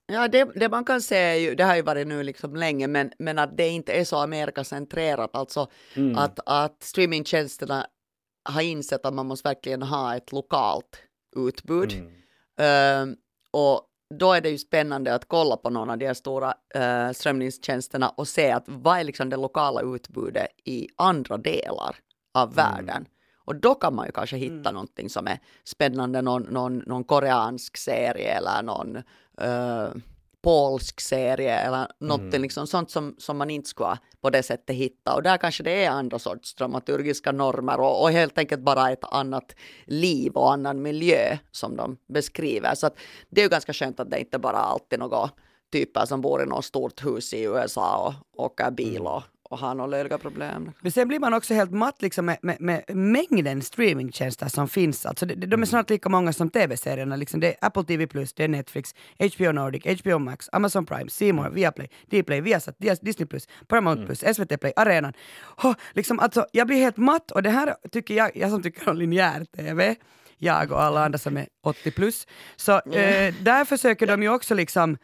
[0.07, 0.27] Ja.
[0.27, 3.11] Det, det man kan säga är ju, det har ju varit nu liksom länge, men,
[3.19, 5.67] men att det inte är så Amerikacentrerat, alltså
[6.15, 7.87] att, att streamingtjänsterna
[8.49, 11.01] har insett att man måste verkligen ha ett lokalt
[11.35, 11.91] utbud.
[12.59, 13.15] Ehm,
[13.51, 13.81] och
[14.15, 18.09] då är det ju spännande att kolla på någon av de här stora uh, strömningstjänsterna
[18.09, 21.95] och se att vad är liksom det lokala utbudet i andra delar
[22.33, 23.05] av världen.
[23.47, 27.77] Och då kan man ju kanske hitta någonting som är spännande, någon, någon, någon koreansk
[27.77, 28.95] serie eller någon
[29.41, 29.89] eh,
[30.41, 35.15] polsk serie eller någonting liksom sånt som, som man inte skulle på det sättet hitta.
[35.15, 39.03] Och där kanske det är andra sorts dramaturgiska normer och, och helt enkelt bara ett
[39.03, 39.55] annat
[39.85, 42.75] liv och annan miljö som de beskriver.
[42.75, 42.89] Så
[43.29, 45.29] det är ju ganska skönt att det inte bara alltid några
[45.71, 49.75] typer som bor i något stort hus i USA och åker bil och, och har
[49.75, 50.71] några löjliga problem.
[50.81, 55.05] Men sen blir man också helt matt liksom med, med, med mängden streamingtjänster som finns.
[55.05, 57.15] Alltså de, de är snart lika många som tv-serierna.
[57.15, 58.95] Liksom det är Apple TV+, det är Netflix,
[59.35, 63.27] HBO Nordic, HBO Max, Amazon Prime, C More, Viaplay, Dplay, Viasat, Dis- Disney+,
[63.67, 65.13] Paramount+, SVT Play, Arenan.
[65.63, 68.89] Oh, liksom, alltså, jag blir helt matt och det här tycker jag, jag som tycker
[68.89, 69.95] om linjär TV,
[70.37, 72.27] jag och alla andra som är 80 plus.
[72.55, 74.97] Så eh, där försöker de ju också liksom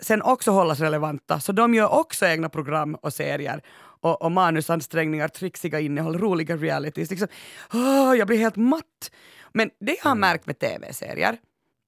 [0.00, 1.40] sen också hållas relevanta.
[1.40, 3.62] Så de gör också egna program och serier
[4.00, 7.10] och, och manusansträngningar, trixiga innehåll, roliga realities.
[7.10, 7.28] Liksom,
[7.72, 9.10] åh, jag blir helt matt.
[9.52, 11.38] Men det jag har märkt med tv-serier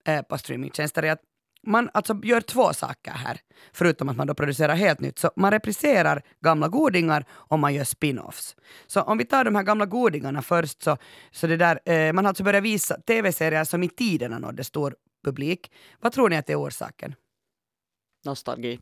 [0.06, 1.22] eh, på streamingtjänster är att
[1.62, 3.40] man alltså gör två saker här,
[3.72, 5.18] förutom att man då producerar helt nytt.
[5.18, 8.56] Så man repriserar gamla godingar och man gör spin-offs.
[8.86, 10.96] Så om vi tar de här gamla godingarna först, så,
[11.30, 14.94] så det där, eh, man har alltså börjat visa tv-serier som i tiderna nådde stor
[15.24, 15.72] publik.
[16.00, 17.14] Vad tror ni att det är orsaken?
[18.24, 18.80] Nostalgi.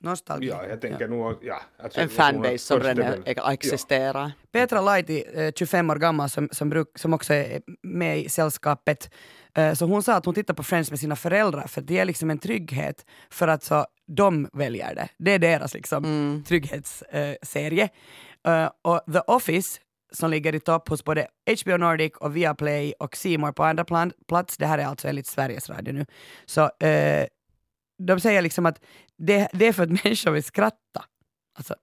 [0.00, 0.48] Nostalgi.
[0.48, 1.38] Ja, jag tänker nog...
[1.42, 4.32] Ja, alltså, En fanbase som redan existerar.
[4.52, 9.10] Petra Laiti, eh, 25 år gammal, som, som, bruk, som också är med i sällskapet,
[9.54, 12.04] eh, så hon sa att hon tittar på Friends med sina föräldrar för det är
[12.04, 15.08] liksom en trygghet för att så, de väljer det.
[15.18, 17.88] Det är deras liksom, trygghetsserie.
[18.46, 19.80] Eh, och The Office,
[20.12, 21.26] som ligger i topp hos både
[21.64, 25.26] HBO Nordic och Viaplay och More på andra plan, plats, det här är alltså enligt
[25.26, 26.06] Sveriges Radio nu,
[26.46, 27.26] så eh,
[27.98, 28.80] de säger liksom att
[29.18, 31.04] det, det är för att människor vill skratta.
[31.58, 31.74] Alltså,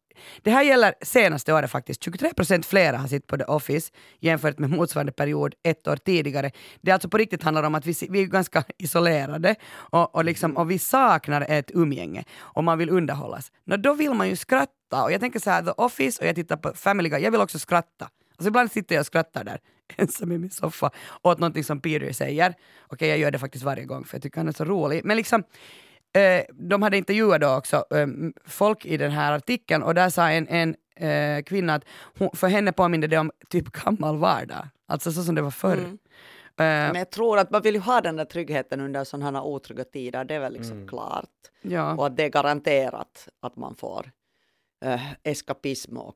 [0.42, 2.04] det här gäller senaste året faktiskt.
[2.04, 6.52] 23 procent fler har sitt på The Office jämfört med motsvarande period ett år tidigare.
[6.82, 10.26] Det är alltså på riktigt handlar om att vi, vi är ganska isolerade och, och,
[10.26, 13.52] liksom, och vi saknar ett umgänge och man vill underhållas.
[13.66, 16.36] Men då vill man ju skratta och jag tänker så här, The Office och jag
[16.36, 18.10] tittar på Family Guy, jag vill också skratta.
[18.32, 19.60] Alltså ibland sitter jag och skrattar där
[19.98, 22.54] ensam i min soffa åt någonting som Peter säger.
[22.88, 25.02] Okej, jag gör det faktiskt varje gång för jag tycker han är så rolig.
[25.06, 25.44] Men liksom,
[26.54, 28.08] de hade intervjuat då också eh,
[28.46, 31.84] folk i den här artikeln och där sa en, en eh, kvinna att
[32.20, 34.68] hon, för henne påminner det om typ gammal vardag.
[34.88, 35.78] Alltså så som det var förr.
[35.78, 35.92] Mm.
[35.92, 35.96] Eh,
[36.56, 39.84] Men jag tror att man vill ju ha den där tryggheten under sådana här otrygga
[39.84, 41.30] tider, det är väl liksom klart.
[41.62, 41.96] ja.
[41.96, 44.12] Och att det är garanterat att man får
[44.86, 46.16] eh, eskapism och,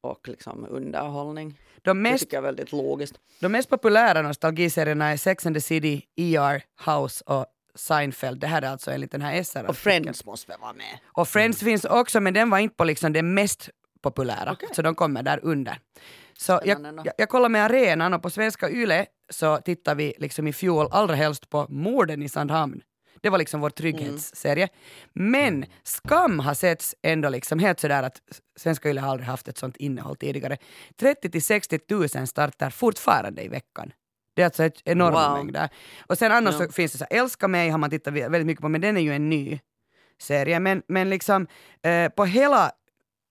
[0.00, 1.60] och liksom underhållning.
[1.82, 3.14] de, Det mest, tycker jag är väldigt logiskt.
[3.40, 7.46] de mest populära nostalgiserierna är Sex and the City, ER, House och
[7.78, 8.40] Seinfeld.
[8.40, 9.64] Det här är alltså enligt den här SR.
[9.64, 10.98] Och Friends måste väl vara med?
[11.04, 13.70] Och Friends finns också men den var inte på liksom det mest
[14.02, 14.56] populära.
[14.72, 15.78] Så de kommer där under.
[16.38, 20.46] Så jag, jag, jag kollar med arenan och på svenska YLE så tittar vi liksom
[20.46, 22.82] i fjol allra helst på morden i Sandhamn.
[23.20, 24.68] Det var liksom vår trygghetsserie.
[25.12, 28.20] Men Skam har setts ändå liksom helt sådär att
[28.56, 30.56] svenska YLE har aldrig haft ett sånt innehåll tidigare.
[31.00, 33.92] 30 till 60 000 startar fortfarande i veckan.
[34.38, 35.32] Det är alltså ett enormt Wow.
[35.32, 35.68] mängd där.
[36.06, 36.68] Och sen annars Ja.
[36.72, 39.00] finns det så här, Älska mig har man tittat väldigt mycket på men den är
[39.00, 39.60] ju en ny
[40.20, 40.60] serie.
[40.60, 41.46] Men, men liksom
[41.82, 42.70] eh, på hela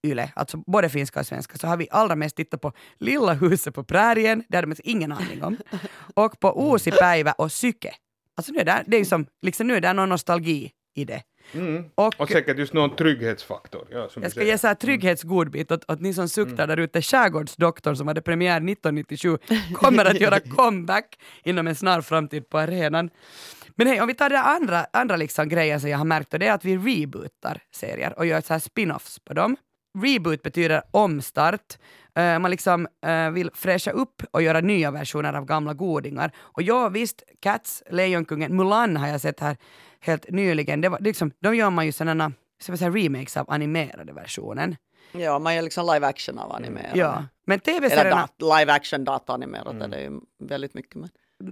[0.08, 3.76] Yle, alltså både finska och svenska, så har vi allra mest tittat på Lilla huset
[3.76, 5.58] på prärien, det hade man ingen aning om,
[6.16, 7.94] och på Uusi päivä och Psyke.
[8.38, 11.22] Alltså nu är det, det är som, liksom nu är det någon nostalgi i det.
[11.54, 11.86] Mm.
[11.96, 13.88] Och, Och säkert just någon trygghetsfaktor.
[13.92, 17.02] Ja, jag ska ge så här trygghetsgodbit åt, åt ni som suktar där ute.
[17.02, 19.38] Skärgårdsdoktorn som hade premiär 1997
[19.74, 23.10] kommer att göra comeback inom en snar framtid på arenan.
[23.76, 26.40] Men hej, om vi tar den andra, andra liksom grejen som jag har märkt och
[26.40, 29.58] det är att vi rebootar serier och gör så här spin-offs på dem.
[30.04, 31.78] Reboot betyder omstart.
[32.16, 36.32] Eh, man liksom eh, vill fräscha upp och göra nya versioner av gamla godingar.
[36.38, 39.58] Och ja, visst, Cats, Lejonkungen, Mulan har jag sett här
[40.00, 40.82] helt nyligen.
[40.82, 44.76] Det var, liksom, de gör man ju sådana säga, remakes av animerade versionen.
[45.12, 46.96] Ja, man gör liksom live action av animerat.
[46.96, 47.26] Ja.
[47.46, 49.82] Men tv-serierna live action dataanimerat Mm.
[49.82, 50.96] är det ju väldigt mycket.
[50.96, 51.10] Men...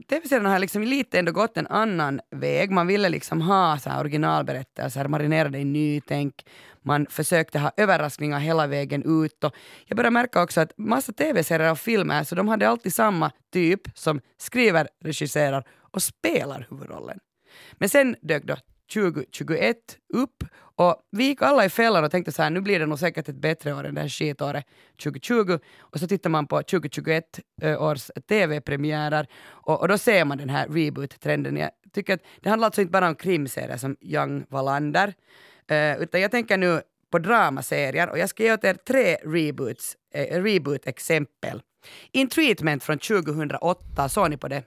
[0.09, 2.71] TV-serierna har liksom lite ändå gått en annan väg.
[2.71, 6.45] Man ville liksom ha så här originalberättelser, marinerade i nytänk.
[6.85, 9.43] Man försökte ha överraskningar hela vägen ut.
[9.43, 13.31] Och jag började märka också att massa TV-serier och filmer, så de hade alltid samma
[13.53, 17.19] typ som skriver, regisserar och spelar huvudrollen.
[17.73, 18.55] Men sen dök då
[18.93, 19.77] 2021
[20.13, 20.43] upp
[20.77, 23.29] och vi gick alla i fällan och tänkte så här, nu blir det nog säkert
[23.29, 24.65] ett bättre år än det här skitåret
[25.03, 25.59] 2020.
[25.79, 27.39] Och så tittar man på 2021
[27.79, 31.57] års tv-premiärer och, och då ser man den här reboot-trenden.
[31.57, 35.13] Jag tycker att det handlar alltså inte bara om krimserier som Young Wallander,
[35.71, 39.95] eh, utan jag tänker nu på dramaserier och jag ska ge åt er tre reboots,
[40.13, 41.61] eh, reboot-exempel.
[42.11, 44.63] In Treatment från 2008, såg ni på det?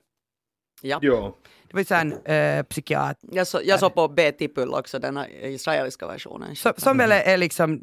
[0.82, 0.98] Ja.
[1.02, 1.36] Jo.
[1.68, 5.18] Det var ju så en eh, psykiat Jag, så, jag såg på B-Tipull också, den
[5.42, 6.56] israeliska versionen.
[6.56, 7.80] Som, som väl är, är liksom,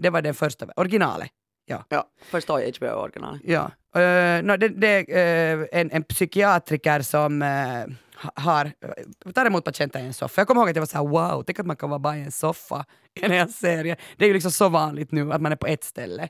[0.00, 1.30] det var den första, originalet.
[1.66, 1.84] Ja.
[1.88, 3.40] Ja, första HBO-originalet.
[3.44, 3.70] ja.
[3.96, 7.86] Uh, no, det det är eh, en, en psykiatriker som eh, ha-
[8.34, 10.40] har, uh, tar emot patienter i en soffa.
[10.40, 12.16] Jag kommer ihåg att jag var så här: wow, tänk att man kan vara bara
[12.16, 12.84] i en soffa
[13.20, 13.96] i en hel serie.
[14.16, 16.28] Det är ju liksom så vanligt nu att man är på ett ställe.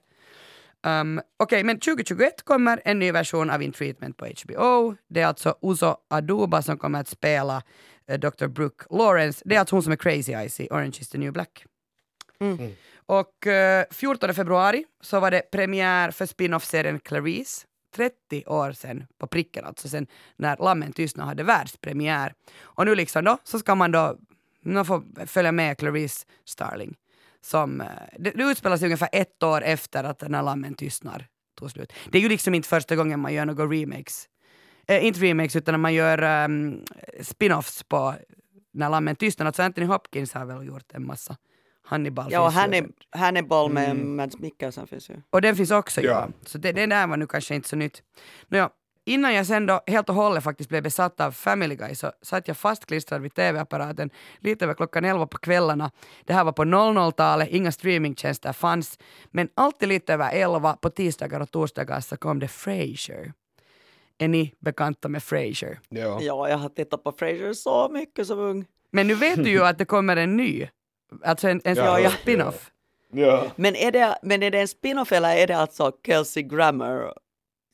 [0.87, 4.97] Um, Okej, men 2021 kommer en ny version av In Treatment på HBO.
[5.09, 7.63] Det är alltså Uzo Aduba som kommer att spela
[8.09, 8.47] eh, Dr.
[8.47, 9.43] Brooke Lawrence.
[9.45, 11.67] Det är alltså hon som är Crazy Eyes i Orange is the new black.
[13.07, 17.67] Och eh, 14 februari så var det premiär för spin-off-serien Clarice.
[17.93, 22.35] 30 år sedan, på pricken alltså, sen när Lammen tystnad hade världspremiär.
[22.61, 24.17] Och nu liksom då, så ska man då
[24.63, 26.97] man får följa med Clarice Starling.
[27.41, 27.87] Som, eh,
[28.19, 31.27] det, det utspelar sig ungefär ett år efter att när Lammen tystnar
[31.59, 31.93] tog slut.
[32.11, 34.29] Det är ju liksom inte första gången man gör några remakes.
[34.87, 36.85] Eh, inte remakes, utan när man gör um,
[37.21, 38.15] spin-offs på
[38.73, 39.47] när Lammen tystnar.
[39.47, 41.37] Alltså Anthony Hopkins har väl gjort en massa.
[41.85, 42.89] Hannibal Ja, finns ju.
[43.11, 45.15] Hannibal, med Mads Mikkelsen finns ju.
[45.31, 46.11] Och den finns också, ja.
[46.11, 46.29] Ja.
[46.47, 48.03] Så det, det där var nu kanske inte så nytt.
[48.49, 48.71] Nåja,
[49.05, 52.49] innan jag sen då helt och hållet faktiskt blev besatt av Family Guy så satt
[52.49, 55.91] jag fastklistrad vid tv-apparaten lite över klockan 11 på kvällarna.
[56.25, 58.99] Det här var på 00-talet, inga streamingtjänster fanns.
[59.31, 63.33] Men alltid lite över 11 på tisdagar och torsdagar så kom det Frasier.
[64.19, 65.81] Är ni bekanta med Frasier?
[65.89, 66.19] Ja.
[66.21, 68.67] Ja, jag har tittat på Frasier så mycket som ung.
[68.91, 70.69] Men nu vet du ju att det kommer en ny.
[71.25, 72.11] Alltså en, en Ja, ja, ja.
[72.11, 72.71] spin-off.
[73.13, 73.51] ja.
[73.57, 77.13] Men är, det, men är det en spin-off eller är det alltså Kelsey Grammer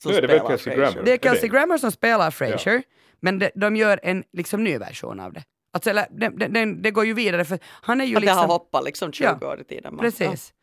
[0.03, 0.91] som Nu är det spelar Kelsey Frasier?
[0.91, 1.05] Grammer.
[1.05, 1.29] Det är Är det?
[1.29, 2.83] Kelsey Grammer som spelar Frasier,
[3.19, 5.43] men de, de gör en liksom ny version av det.
[5.73, 8.27] Alltså, eller, den, den, den, det går ju vidare för han är ju Att det
[8.29, 8.49] har liksom...
[8.49, 9.93] hoppat liksom 20 Ja, år i tiden.
[9.95, 10.53] men- Precis.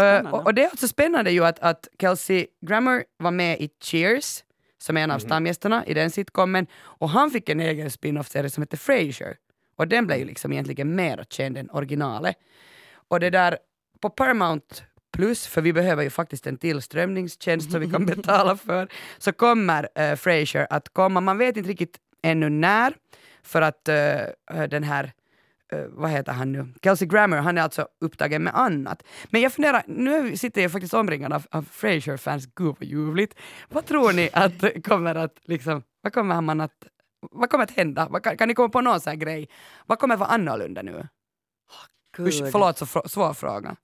[0.00, 3.68] Uh, och, och det är alltså spännande ju att, att Kelsey Grammer var med i
[3.84, 4.42] Cheers,
[4.78, 8.62] som är en av stamgästerna i den sitcomen, och han fick en egen spin-off-serie som
[8.62, 9.36] heter Frasier.
[9.76, 12.36] Och den blev ju liksom egentligen mer känd än originalet.
[13.08, 13.58] Och det där
[14.00, 18.56] på Paramount Plus, för vi behöver ju faktiskt en till strömningstjänst som vi kan betala
[18.56, 21.20] för, så kommer uh, Frasier att komma.
[21.20, 22.94] Man vet inte riktigt ännu när,
[23.42, 25.12] för att eh, den här
[25.72, 29.02] eh, vad heter han nu, Kelsey Grammer, han är alltså upptagen med annat.
[29.24, 33.34] Men jag funderar, nu sitter jag faktiskt omringad av, av Frasier-fans, gud vad ljuvligt.
[33.68, 36.86] Vad tror ni att kommer att, liksom, vad kommer man att,
[37.20, 38.20] vad kommer att hända?
[38.20, 39.48] Kan, kan ni komma på någon sån här grej?
[39.86, 41.08] Vad kommer att vara annorlunda nu?
[42.16, 42.28] Gud.
[42.28, 43.76] Usch, förlåt, så fr- svår fråga.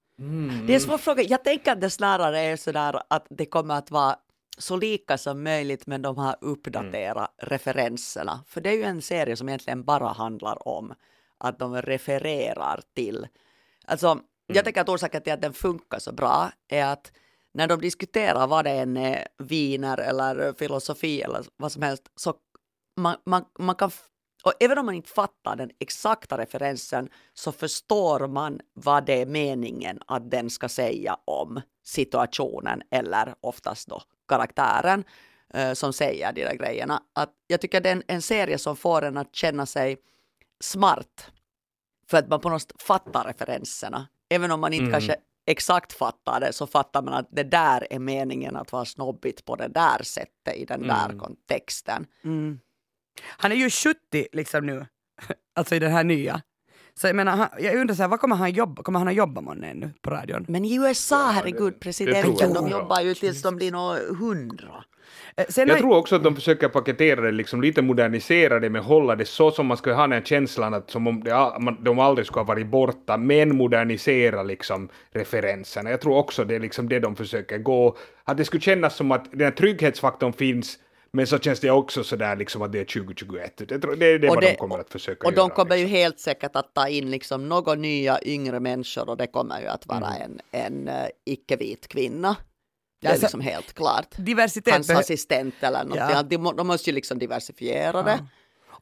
[0.66, 1.23] Det är en svår fråga.
[1.23, 4.16] Jag tänker att det snarare är sådär att det kommer att vara
[4.59, 8.45] så lika som möjligt men de har uppdaterat referenserna.
[8.47, 10.95] För det är ju en serie som egentligen bara handlar om
[11.38, 13.28] att de refererar till.
[13.85, 17.12] Alltså, jag tänker att orsaken till att den funkar så bra är att
[17.55, 22.35] när de diskuterar vad det än är, viner eller filosofi eller vad som helst, så
[22.97, 23.90] man, man, man kan
[24.45, 29.26] och även om man inte fattar den exakta referensen så förstår man vad det är
[29.26, 35.05] meningen att den ska säga om situationen eller oftast då karaktären
[35.55, 37.03] eh, som säger de där grejerna.
[37.12, 39.97] Att jag tycker det är en, en serie som får en att känna sig
[40.61, 41.30] smart
[42.11, 44.09] för att man på något sätt fattar referenserna.
[44.28, 44.93] Även om man inte Mm.
[44.93, 45.16] kanske
[45.47, 49.57] exakt fattar det så fattar man att det där är meningen att vara snobbigt på
[49.57, 51.18] det där sättet i den där Mm.
[51.18, 52.07] kontexten.
[52.24, 52.61] Mm.
[53.25, 53.97] Han är ju 70
[54.33, 54.87] liksom nu,
[55.57, 56.43] alltså i den här nya.
[56.95, 59.15] Så jag menar, han, jag undrar så här, vad kommer han jobba, kommer han att
[59.15, 60.45] jobba månne ännu på radion?
[60.49, 64.85] Men i USA, herregud, presidenten, de jobbar ju tills de blir nå hundra.
[65.37, 68.71] Eh, Sen Jag har- tror också att de försöker paketera det, liksom lite modernisera det,
[68.71, 71.31] men hålla det så som man ska ha den känslan att som om det,
[71.81, 75.91] de aldrig skulle ha varit borta, men modernisera liksom referenserna.
[75.91, 79.13] Jag tror också det är liksom det de försöker gå, att det skulle kännas som
[79.13, 80.79] att den här trygghetsfaktorn finns,
[81.13, 83.63] men så känns det också sådär liksom att det är 2021.
[83.71, 85.51] Jag tror det är det Och vad det- de kommer att försöka Och de göra.
[85.55, 85.97] kommer ju liksom.
[85.97, 89.87] helt säkert att ta in liksom några nya yngre människor och det kommer ju att
[89.87, 90.39] vara Mm.
[90.53, 92.37] en, en uh, icke-vit kvinna.
[93.01, 94.09] Det är så- liksom helt klart.
[94.17, 96.17] diversitet Hans assistent eller någonting.
[96.17, 96.23] Ja.
[96.23, 98.27] De, de måste ju liksom diversifiera det.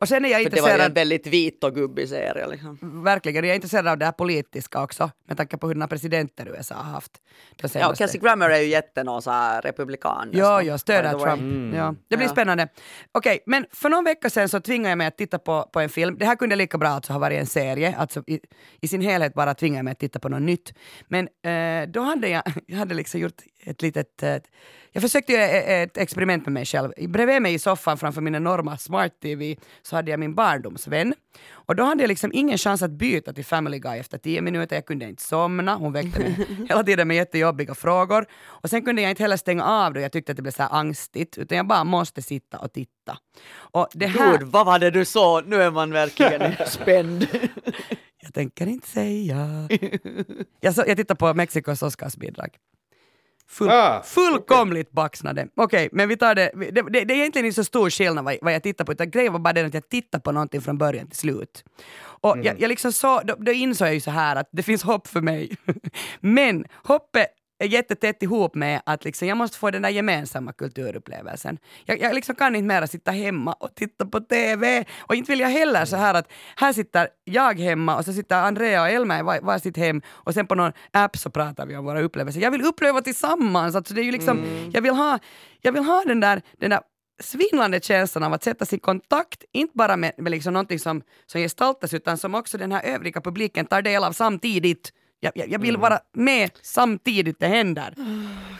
[0.00, 2.46] Och sen är jag För det var en intresserad, väldigt vit och gubbig serie.
[2.46, 3.04] Liksom.
[3.04, 5.88] verkligen, jag är intresserad av det här politiska också, med tanke på hur den här
[5.88, 7.12] presidenter USA har haft.
[7.74, 10.30] Ja, och Kelsey Grammer är ju jättenå så här republikan.
[10.32, 11.18] Ja, ja, stöder.
[11.18, 11.74] Trump.
[11.74, 12.32] Ja, det blir Ja.
[12.32, 12.68] spännande.
[13.12, 15.88] Okej, men för någon vecka sedan så tvingade jag mig att titta på, på en
[15.88, 16.16] film.
[16.18, 18.40] Det här kunde lika bra alltså ha varit en serie, alltså i,
[18.80, 20.74] i sin helhet bara tvingade jag mig att titta på något nytt.
[21.08, 24.22] Men eh, då hade jag, jag hade liksom gjort ett litet...
[24.22, 24.36] Eh,
[24.92, 26.92] jag försökte göra e- ett experiment med mig själv.
[27.08, 31.14] Bredvid mig i soffan framför min enorma smart-tv så hade jag min barndomsvän.
[31.52, 34.76] Och då hade jag liksom ingen chans att byta till Family Guy efter tio minuter.
[34.76, 38.26] Jag kunde inte somna, hon väckte mig hela tiden med jättejobbiga frågor.
[38.42, 40.62] Och sen kunde jag inte heller stänga av då jag tyckte att det blev så
[40.62, 43.18] här angstigt, utan jag bara måste sitta och titta.
[43.52, 44.38] Och det här...
[44.38, 45.42] Gud, vad var det du sa?
[45.46, 47.26] Nu är man verkligen spänd.
[48.22, 49.68] Jag tänker inte säga.
[50.60, 52.48] jag, så, jag tittar på Mexikos Oscarsbidrag.
[53.50, 55.48] Full, Ah, fullkomligt baxnade.
[55.56, 56.50] Okej, men vi tar det.
[56.54, 57.04] Det, det.
[57.04, 59.40] det är egentligen inte så stor skillnad vad, vad jag tittar på, utan grejen var
[59.40, 61.64] bara den att jag tittar på någonting från början till slut.
[62.00, 64.82] Och jag, jag liksom så, då, då insåg jag ju så här att det finns
[64.82, 65.56] hopp för mig.
[66.20, 67.26] men hoppet
[67.64, 71.58] är jättetätt ihop med att liksom jag måste få den där gemensamma kulturupplevelsen.
[71.84, 74.84] Jag, jag liksom kan inte mera sitta hemma och titta på TV.
[75.00, 78.36] Och inte vill jag heller så här att här sitter jag hemma och så sitter
[78.36, 81.76] Andrea och Elma i var- varsitt hem och sen på någon app så pratar vi
[81.76, 82.40] om våra upplevelser.
[82.40, 83.76] Jag vill uppleva tillsammans.
[83.76, 85.18] Alltså det är ju liksom, jag, vill ha,
[85.60, 86.80] jag vill ha den där, den där
[87.22, 91.02] svindlande känslan av att sätta sig i kontakt, inte bara med, med liksom någonting som,
[91.26, 94.92] som gestaltas utan som också den här övriga publiken tar del av samtidigt.
[95.22, 97.94] Jag, jag, jag vill vara med samtidigt det händer.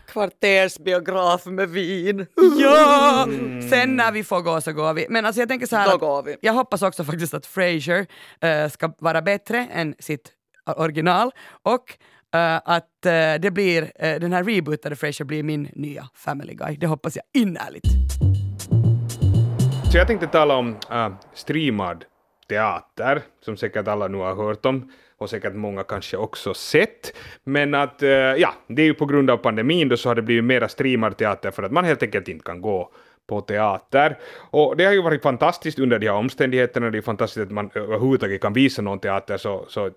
[0.07, 2.27] Kvartersbiograf med vin.
[2.61, 3.27] Ja!
[3.71, 5.07] Sen när vi får gå så går vi.
[5.11, 6.37] Men alltså jag tänker så här Då att går vi.
[6.41, 8.07] jag hoppas också faktiskt att Frasier
[8.41, 10.33] eh, ska vara bättre än sitt
[10.77, 11.31] original
[11.63, 11.99] och
[12.35, 16.77] eh, att eh, det blir, eh, den här rebootade Frasier blir min nya Family Guy.
[16.77, 17.87] Det hoppas jag innerligt.
[19.93, 20.77] Så jag tänkte tala om
[21.35, 22.05] streamad
[22.49, 27.17] teater, som säkert alla nu har hört om och säkert många kanske också sett.
[27.45, 30.23] Men att, eh, ja, det är ju på grund av pandemin då så har det
[30.23, 32.91] blivit mera streamad teater för att man helt enkelt inte kan gå
[33.27, 34.19] på teater.
[34.51, 36.91] Och det har ju varit fantastiskt under de här omständigheterna.
[36.91, 39.91] Det är fantastiskt att man eh, överhuvudtaget kan visa någon teater, så, så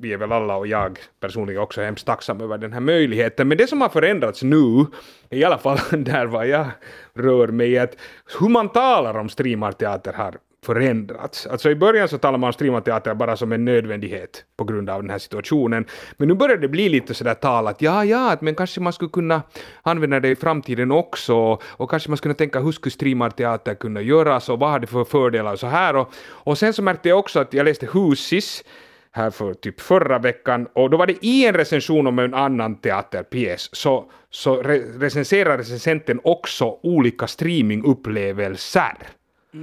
[0.00, 3.48] vi är väl alla och jag personligen också hemskt tacksam över den här möjligheten.
[3.48, 4.86] Men det som har förändrats nu,
[5.30, 6.66] i alla fall där var jag
[7.14, 7.96] rör mig, är att
[8.40, 11.46] hur man talar om streamarteater har förändrats.
[11.46, 15.02] Alltså i början så talade man om streamateater bara som en nödvändighet på grund av
[15.02, 15.86] den här situationen.
[16.16, 19.10] Men nu börjar det bli lite sådär tal att ja, ja, men kanske man skulle
[19.10, 19.42] kunna
[19.82, 24.00] använda det i framtiden också och kanske man skulle kunna tänka hur skulle streamarteater kunna
[24.00, 25.96] göras och vad har det för fördelar och så här.
[25.96, 28.64] Och, och sen så märkte jag också att jag läste Husis
[29.12, 32.74] här för typ förra veckan och då var det i en recension om en annan
[32.74, 38.96] teaterpjäs så, så re recenserar recensenten också olika streamingupplevelser.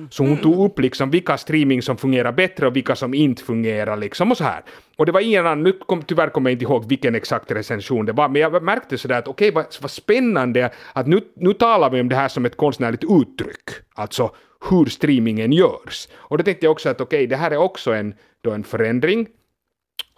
[0.09, 3.97] Så hon tog upp liksom vilka streaming som fungerar bättre och vilka som inte fungerar
[3.97, 4.63] liksom och så här.
[4.97, 8.05] Och det var ingen annan, nu kom, tyvärr kommer jag inte ihåg vilken exakt recension
[8.05, 11.89] det var, men jag märkte sådär att okej, vad, vad spännande att nu, nu talar
[11.89, 14.31] vi om det här som ett konstnärligt uttryck, alltså
[14.69, 16.07] hur streamingen görs.
[16.15, 19.27] Och då tänkte jag också att okej, det här är också en, då en förändring.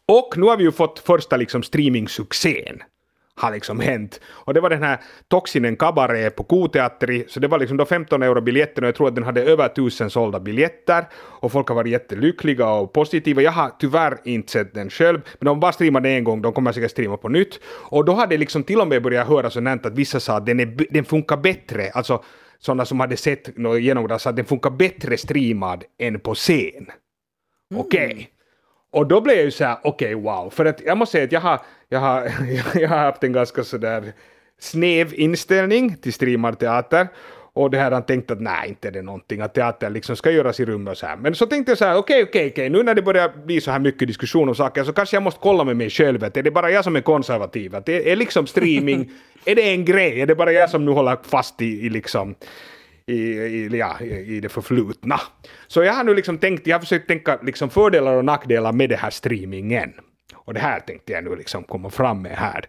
[0.06, 2.82] Och nu har vi ju fått första liksom streamingsuccén.
[3.36, 4.20] Har liksom hänt.
[4.26, 8.24] Och det var den här Toxinen Cabaret på Koteateri, så det var liksom då 15
[8.24, 11.76] euro biljetten och jag tror att den hade över 1000 sålda biljetter och folk har
[11.76, 13.42] varit jättelyckliga och positiva.
[13.42, 16.72] Jag har tyvärr inte sett den själv, men de bara streamade en gång, de kommer
[16.72, 17.60] säkert streama på nytt.
[17.66, 20.46] Och då hade liksom till och med börjat höra så nämnt att vissa sa att
[20.46, 22.24] den, är, den funkar bättre, alltså
[22.60, 26.88] sådana som hade sett genom sa att den funkar bättre streamad än på scen.
[27.76, 28.06] Okej.
[28.06, 28.28] Okay.
[28.92, 31.32] Och då blev jag ju såhär, okej okay, wow, för att jag måste säga att
[31.32, 32.32] jag har, jag har,
[32.80, 34.14] jag har haft en ganska sådär
[34.60, 37.08] snäv inställning till streamad teater.
[37.54, 40.32] Och det här han tänkt att nej, inte är det någonting, att teater liksom ska
[40.32, 41.18] göras i rummet och så här.
[41.18, 43.32] Men så tänkte jag så här, okej, okay, okej, okay, okej, nu när det börjar
[43.46, 46.24] bli så här mycket diskussion om saker så kanske jag måste kolla med mig själv,
[46.24, 47.76] att är det bara jag som är konservativ?
[47.76, 49.12] Att det är liksom streaming,
[49.46, 50.22] är det en grej?
[50.22, 52.36] Är det bara jag som nu håller fast i, i liksom
[53.06, 55.20] i, i, ja, i det förflutna.
[55.68, 58.90] Så jag har nu liksom tänkt, jag har försökt tänka liksom fördelar och nackdelar med
[58.90, 59.94] det här streamingen.
[60.36, 62.66] Och det här tänkte jag nu liksom komma fram med här.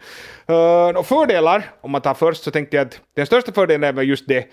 [0.51, 3.93] Uh, och fördelar, om man tar först, så tänkte jag att den största fördelen är
[3.93, 4.49] väl just det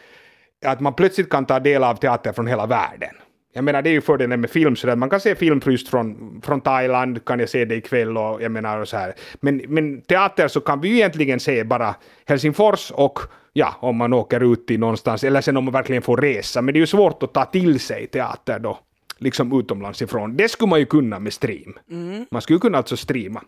[0.65, 3.15] att man plötsligt kan ta del av teater från hela världen.
[3.53, 5.87] Jag menar det är ju fördelen med film, så att man kan se film just
[5.87, 9.13] från, från Thailand, kan jag se det ikväll och jag menar och så här.
[9.41, 13.19] Men, men teater så kan vi ju egentligen se bara Helsingfors och
[13.59, 16.61] ja, om man åker ut till någonstans, eller sen om man verkligen får resa.
[16.61, 18.79] Men det är ju svårt att ta till sig teater då,
[19.17, 20.37] liksom utomlands ifrån.
[20.37, 21.73] Det skulle man ju kunna med stream.
[21.91, 22.25] Mm.
[22.31, 23.43] Man skulle kunna alltså streama.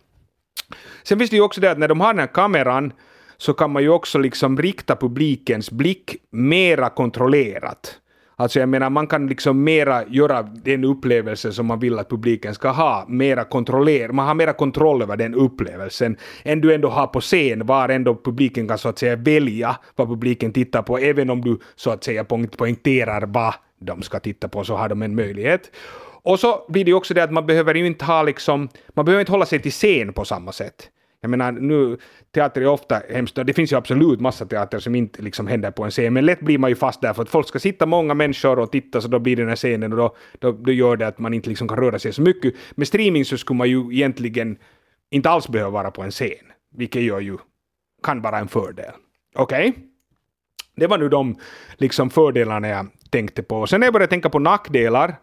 [1.02, 2.92] Sen finns det ju också det att när de har den här kameran
[3.36, 7.98] så kan man ju också liksom rikta publikens blick mera kontrollerat.
[8.42, 12.54] Alltså jag menar, man kan liksom mera göra den upplevelse som man vill att publiken
[12.54, 17.06] ska ha, mera kontroller, man har mera kontroll över den upplevelsen än du ändå har
[17.06, 21.30] på scen, var ändå publiken kan så att säga välja vad publiken tittar på, även
[21.30, 22.24] om du så att säga
[22.56, 25.70] poängterar vad de ska titta på, så har de en möjlighet.
[26.22, 29.04] Och så blir det ju också det att man behöver ju inte ha liksom, man
[29.04, 30.88] behöver inte hålla sig till scen på samma sätt.
[31.24, 31.98] Jag menar, nu,
[32.34, 35.84] teater är ofta hemskt, det finns ju absolut massa teater som inte liksom händer på
[35.84, 38.14] en scen, men lätt blir man ju fast där för att folk ska sitta många
[38.14, 40.96] människor och titta, så då blir det den här scenen och då, då, då gör
[40.96, 42.54] det att man inte liksom kan röra sig så mycket.
[42.74, 44.58] Med streaming så skulle man ju egentligen
[45.10, 46.46] inte alls behöva vara på en scen,
[46.76, 47.36] vilket gör ju,
[48.02, 48.92] kan vara en fördel.
[49.34, 49.68] Okej?
[49.68, 49.82] Okay?
[50.76, 51.38] Det var nu de
[51.76, 53.66] liksom fördelarna jag tänkte på.
[53.66, 55.16] Sen när jag började tänka på nackdelar,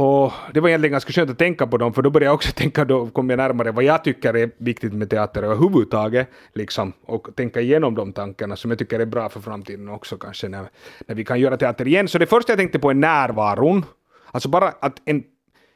[0.00, 2.52] och det var egentligen ganska skönt att tänka på dem, för då började jag också
[2.56, 7.28] tänka, då kom jag närmare vad jag tycker är viktigt med teater överhuvudtaget, liksom, och
[7.36, 10.68] tänka igenom de tankarna som jag tycker är bra för framtiden också kanske, när,
[11.06, 12.08] när vi kan göra teater igen.
[12.08, 13.84] Så det första jag tänkte på är närvaron.
[14.30, 15.24] Alltså bara att en,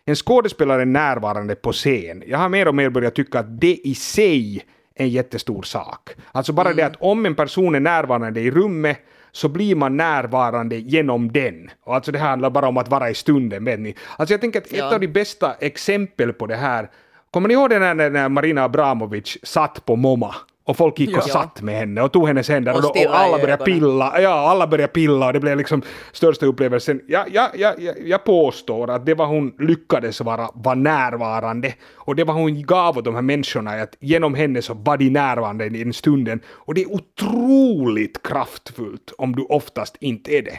[0.05, 2.23] en skådespelare är närvarande på scen.
[2.27, 6.11] Jag har mer och mer börjat tycka att det i sig är en jättestor sak.
[6.33, 6.77] Alltså bara mm.
[6.77, 8.99] det att om en person är närvarande i rummet
[9.33, 11.71] så blir man närvarande genom den.
[11.85, 13.95] Och alltså det handlar bara om att vara i stunden, vet ni.
[14.17, 14.87] Alltså jag tänker att ja.
[14.87, 16.91] ett av de bästa exempel på det här,
[17.31, 20.35] kommer ni ihåg det när, när Marina Abramovic satt på MoMA?
[20.65, 21.33] Och folk gick och ja.
[21.33, 24.21] satt med henne och tog hennes händer och, och, alla började pilla.
[24.21, 25.83] Ja, alla började pilla och det blev liksom
[26.13, 27.01] största upplevelsen.
[27.09, 32.25] Jag, jag, jag, jag påstår att det var hon lyckades vara var närvarande och det
[32.25, 35.69] var hon gav åt de här människorna att genom henne så var de närvarande i
[35.69, 40.59] den stunden och det är otroligt kraftfullt om du oftast inte är det.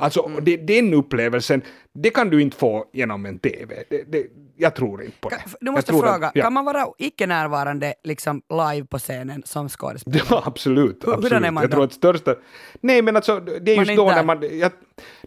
[0.00, 0.44] Alltså mm.
[0.44, 1.62] det, den upplevelsen,
[1.94, 3.82] det kan du inte få genom en TV.
[3.90, 4.26] Det, det,
[4.56, 5.36] jag tror inte på det.
[5.60, 6.42] Du måste fråga, att, ja.
[6.42, 10.26] kan man vara icke närvarande liksom live på scenen som skådespelare?
[10.30, 11.06] Ja, absolut.
[11.06, 11.44] Hur, absolut.
[11.44, 11.74] är man jag då?
[11.74, 12.34] tror att största...
[12.80, 14.58] Nej, men alltså det är just då när man...
[14.58, 14.72] Jag,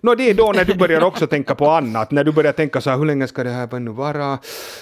[0.01, 2.81] no, det är då när du börjar också tänka på annat, när du börjar tänka
[2.81, 4.39] så här, hur länge ska det här nu vara?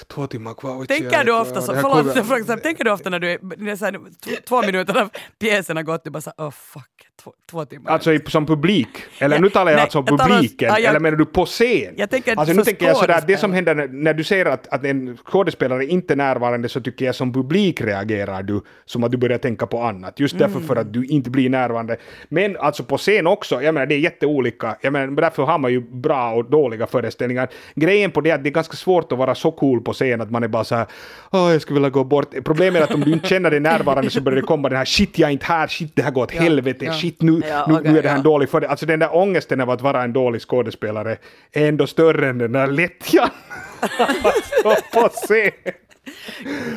[0.08, 0.86] Två timmar kvar.
[0.86, 4.00] Tänker du ofta så, förlåt, tänker du ofta när du är, så här,
[4.48, 5.10] två minuter av
[5.40, 7.92] pjäsen har gått, du bara så oh fuck, två, två timmar.
[7.92, 8.90] Alltså som publik?
[9.20, 11.94] Eller ja, nu talar jag nej, alltså publiken, talar, ja, eller menar du på scen?
[11.98, 14.86] Jag tänker alltså nu tänker jag sådär, det som händer när, du ser att, att
[14.86, 19.18] en skådespelare inte är närvarande så tycker jag som publik reagerar du som att du
[19.18, 20.20] börjar tänka på annat.
[20.20, 20.68] Just därför mm.
[20.68, 21.98] för att du inte blir närvarande.
[22.30, 24.76] Men alltså på scen också, jag menar det är jätteolika.
[24.82, 27.50] Jag menar därför har man ju bra och dåliga föreställningar.
[27.76, 30.22] Grejen på det är att det är ganska svårt att vara så cool på scen
[30.22, 30.86] att man är bara så här,
[31.32, 32.34] åh jag skulle vilja gå bort.
[32.44, 34.86] Problemet är att om du inte känner dig närvarande så börjar det komma den här
[34.86, 36.94] shit jag är inte här, shit det här går åt ja, helvete, ja.
[36.94, 38.72] shit nu, ja, okay, nu är det här en dålig föreställning.
[38.72, 41.18] Alltså den där ångesten av att vara en dålig skådespelare
[41.52, 43.30] är ändå större än den där lättjan
[44.94, 45.52] på scen.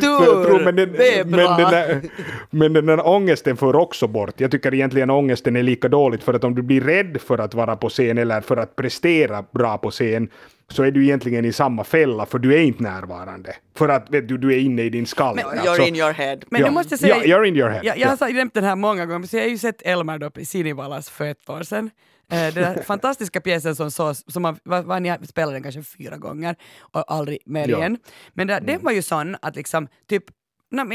[0.01, 1.57] Tur, men den, det är bra.
[1.57, 2.03] Men den, där,
[2.51, 4.40] men den där ångesten för också bort.
[4.40, 7.55] Jag tycker egentligen ångesten är lika dåligt för att om du blir rädd för att
[7.55, 10.28] vara på scen eller för att prestera bra på scen
[10.72, 13.56] så är du egentligen i samma fälla för du är inte närvarande.
[13.74, 15.34] För att vet du, du är inne i din skall.
[15.34, 16.38] Men, alltså, you're in your head.
[16.50, 17.80] Men ja, du måste säga, ja, you're in your head.
[17.84, 20.30] Jag, jag har nämnt den här många gånger, så jag har ju sett Elmer då
[20.36, 21.90] i Sinivalas för ett år sedan.
[22.30, 25.82] Eh, den där fantastiska pjäsen som, så, som man, var, var, ni spelade den kanske
[25.82, 27.78] fyra gånger och aldrig mer ja.
[27.78, 27.98] igen.
[28.32, 28.66] Men där, mm.
[28.66, 30.24] den var ju sån att liksom, typ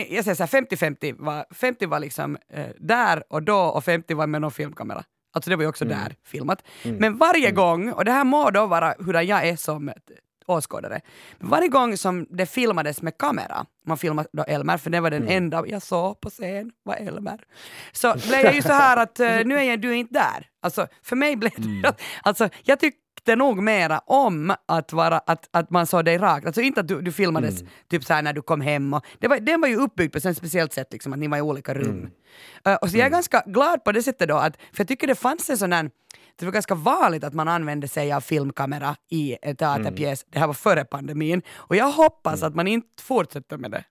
[0.09, 4.13] jag säger så här, 50-50 var, 50 var liksom eh, där och då och 50
[4.13, 5.03] var med någon filmkamera.
[5.37, 6.63] Alltså det var ju också där filmat.
[6.83, 9.91] Men varje gång, och det här må då vara hur jag är som
[10.45, 11.01] åskådare,
[11.37, 15.11] men varje gång som det filmades med kamera, man filmade då Elmer, för det var
[15.11, 17.39] den enda jag såg på scen, var Elmer,
[17.91, 20.47] så blev jag ju så här att eh, nu är jag, du inte där.
[20.61, 22.79] Alltså för mig blev det, alltså jag
[23.27, 26.45] tyckte nog mera om att, vara, att, att man såg dig rakt.
[26.45, 28.93] Alltså inte att du, du filmades typ så här när du kom hem.
[28.93, 31.37] Och, det var, den var ju uppbyggd på ett speciellt sätt, liksom, att ni var
[31.37, 32.09] i olika rum.
[32.65, 35.07] Eh, och så jag är ganska glad på det sättet då, att, för jag tycker
[35.07, 35.89] det fanns en sån där
[36.39, 40.25] det var ganska vanligt att man använde sig av filmkamera i en teaterpjäs.
[40.29, 41.41] Det här var före pandemin.
[41.55, 43.83] Och jag hoppas att man inte fortsätter med det.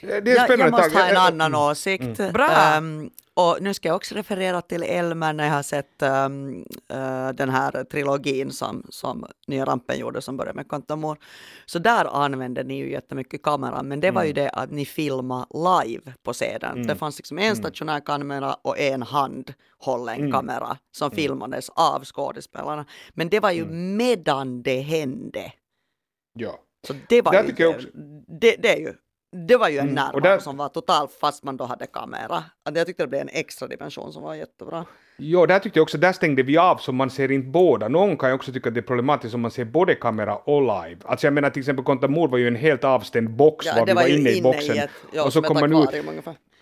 [0.00, 1.00] Det är Jag, jag måste tag.
[1.00, 2.32] ha en annan åsikt.
[2.32, 2.50] Bra.
[2.50, 7.28] Ehm, och nu ska jag också referera till Elmer när jag har sett ehm, eh,
[7.28, 11.18] den här trilogin som, som Nya Rampen gjorde som började med Kontamor.
[11.66, 15.46] Så där använde ni ju jättemycket kameran, men det var ju det att ni filmade
[15.54, 16.86] live på scenen.
[16.86, 22.86] Det fanns liksom en stationär kamera och en handhållen kamera som filmades av skådespelarna.
[23.10, 25.52] Men det var ju medan det hände.
[26.32, 26.58] Ja.
[26.86, 27.88] Så det var Där ju, också-
[28.40, 28.94] det, det, är ju,
[29.32, 32.44] det var ju en Mm, närvaro där- som var total fast man då hade kamera.
[32.64, 34.84] Att Jag tyckte det blev en extra dimension som var jättebra.
[35.18, 37.88] Jo, där tyckte jag också, där stängde vi av så man ser inte båda.
[37.88, 40.60] Någon kan ju också tycka att det är problematiskt om man ser både kamera och
[40.62, 40.96] live.
[41.04, 44.06] Alltså jag menar till exempel Contamor var ju en helt avstängd box var vi var,
[44.06, 44.78] inne i boxen.
[44.78, 46.04] ett, ja, och så kom man ut.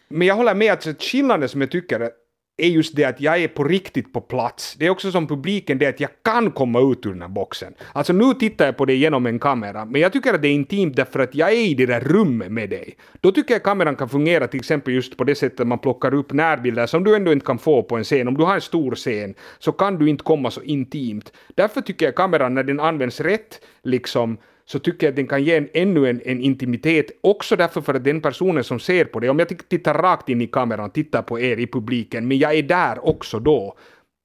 [0.08, 2.10] Men jag håller med att skillnaden som jag tycker
[2.56, 4.76] är just det att jag är på riktigt på plats.
[4.78, 7.74] Det är också som publiken det att jag kan komma ut ur den här boxen.
[7.92, 10.52] Alltså nu tittar jag på det genom en kamera, men jag tycker att det är
[10.52, 12.96] intimt därför att jag är i det där rummet med dig.
[13.20, 16.32] Då tycker jag kameran kan fungera till exempel just på det sättet man plockar upp
[16.32, 18.28] närbilder som du ändå inte kan få på en scen.
[18.28, 21.32] Om du har en stor scen så kan du inte komma så intimt.
[21.54, 25.44] Därför tycker jag kameran när den används rätt liksom så tycker jag att den kan
[25.44, 27.10] ge en, ännu en, en intimitet.
[27.20, 30.40] Också därför för att den personen som ser på det, om jag tittar rakt in
[30.40, 33.76] i kameran, tittar på er i publiken, men jag är där också då.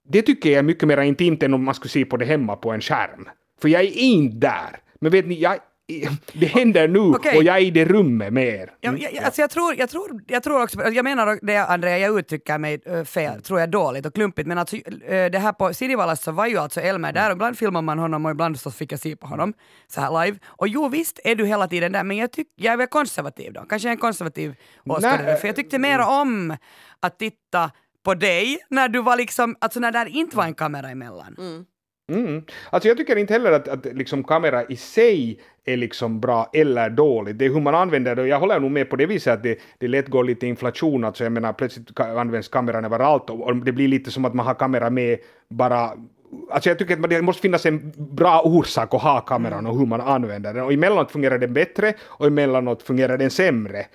[0.10, 2.56] Det tycker jag är mycket mer intimt än om man skulle se på det hemma
[2.56, 3.30] på en skärm.
[3.62, 4.80] För jag är inte där.
[5.00, 5.58] Men vet ni, jag,
[6.34, 7.38] det händer nu Okej.
[7.38, 8.74] och jag är i det rummet er.
[8.82, 11.98] Ja, jag, jag, alltså jag, tror, jag, tror, jag tror också, jag menar det Andrea,
[11.98, 15.54] jag uttrycker mig äh, fel, tror jag dåligt och klumpigt, men alltså äh, det här
[15.54, 18.60] på Sidivalas så var ju alltså Elmer där och ibland filmar man honom och ibland
[18.60, 19.54] så fick jag se på honom
[19.88, 20.38] så här live.
[20.46, 23.54] Och jo visst är du hela tiden där, men jag, tyck, jag är väl konservativ
[23.54, 26.58] då, kanske en konservativ åskådare, Nej, för jag tyckte mer om
[27.00, 27.72] att titta
[28.04, 31.36] på dig när du var liksom, alltså när det inte var en kamera emellan.
[31.38, 31.66] Mm.
[32.10, 32.44] Mm.
[32.70, 36.90] Alltså jag tycker inte heller att, att liksom kamera i sig är liksom bra eller
[36.90, 37.40] dåligt.
[37.40, 39.44] Det är hur man använder det och jag håller nog med på det viset att
[39.44, 41.04] det, det lätt går lite inflation.
[41.04, 44.54] Alltså jag menar plötsligt används kameran överallt och, det blir lite som att man har
[44.54, 45.92] kamera med bara
[46.52, 49.86] Alltså jag tycker att det måste finnas en bra orsak att ha kameran och hur
[49.86, 50.64] man använder den.
[50.64, 53.86] Och emellanåt fungerar den bättre och emellanåt fungerar den sämre.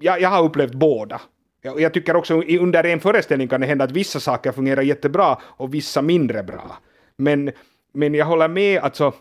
[0.00, 1.20] Jag, jag har upplevt båda.
[1.62, 5.38] Jag, jag tycker också under en föreställning kan det hända att vissa saker fungerar jättebra
[5.42, 6.78] och vissa mindre bra.
[7.20, 7.50] Men,
[7.92, 9.12] men jag håller med, alltså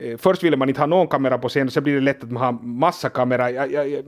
[0.00, 2.30] eh, först ville man inte ha någon kamera på scen, så blir det lätt att
[2.30, 3.50] man har massa kamera.
[3.50, 4.04] Jag, jag, jag,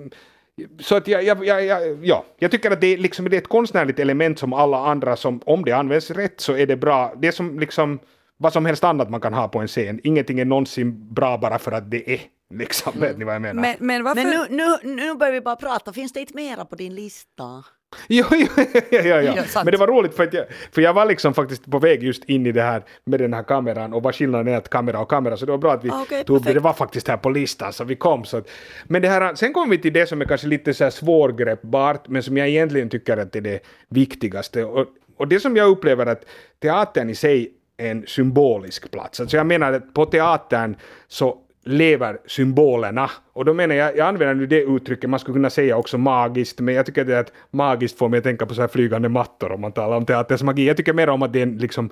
[0.80, 3.39] så att jag, jag, jag, jag, ja, jag tycker att det, är liksom, det är
[3.39, 7.14] ett konstnärligt element som alla andra, som om det används rätt så är det bra.
[7.16, 7.99] Det är som liksom
[8.36, 10.01] vad som helst annat man kan ha på en scen.
[10.05, 12.20] Ingenting är någonsin bra bara för att det är.
[12.55, 13.62] Liksom, vet ni vad jag menar?
[13.62, 14.22] Men, men varför...
[14.22, 17.64] Men nu, nu, nu börjar vi bara prata, finns det inte mera på din lista?
[18.09, 18.47] Jo, jo,
[18.91, 19.34] ja, ja, ja.
[19.36, 19.64] Ja.
[19.64, 22.24] Men det var roligt för att jag, för jag var liksom faktiskt på väg just
[22.24, 25.11] in i det här med den här kameran och vad skillnaden är att kamera och
[25.11, 26.41] kamera så det var bra att vi Ah, okej, tog det.
[26.41, 26.55] perfekt.
[26.55, 28.51] Det var faktiskt här på listan så vi kom så att,
[28.84, 32.09] Men det här, sen kom vi till det som är kanske lite så här svårgreppbart
[32.09, 34.86] men som jag egentligen tycker att det är det viktigaste och,
[35.16, 36.24] och det som jag upplever att
[36.62, 39.20] teatern i sig är en symbolisk plats.
[39.20, 40.76] Alltså jag menar att på teatern
[41.09, 41.39] så
[41.69, 43.11] lever symbolerna.
[43.33, 46.61] Och då menar jag, jag använder nu det uttrycket, man skulle kunna säga också magiskt,
[46.61, 49.53] men jag tycker det att magiskt får mig att tänka på så här flygande mattor
[49.53, 50.66] om man talar om teaterns magi.
[50.66, 51.91] Jag tycker mer om att det är en liksom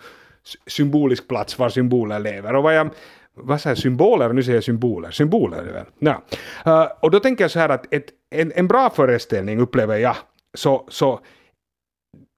[0.66, 2.56] symbolisk plats var symboler lever.
[2.56, 2.90] Och vad jag
[3.34, 4.32] vad säger jag, symboler?
[4.32, 5.10] Nu säger jag symboler.
[5.10, 5.86] Symboler är det väl?
[5.98, 6.22] Ja.
[6.66, 10.16] Uh, och då tänker jag så här att ett, en, en bra föreställning upplever jag,
[10.54, 11.20] så, så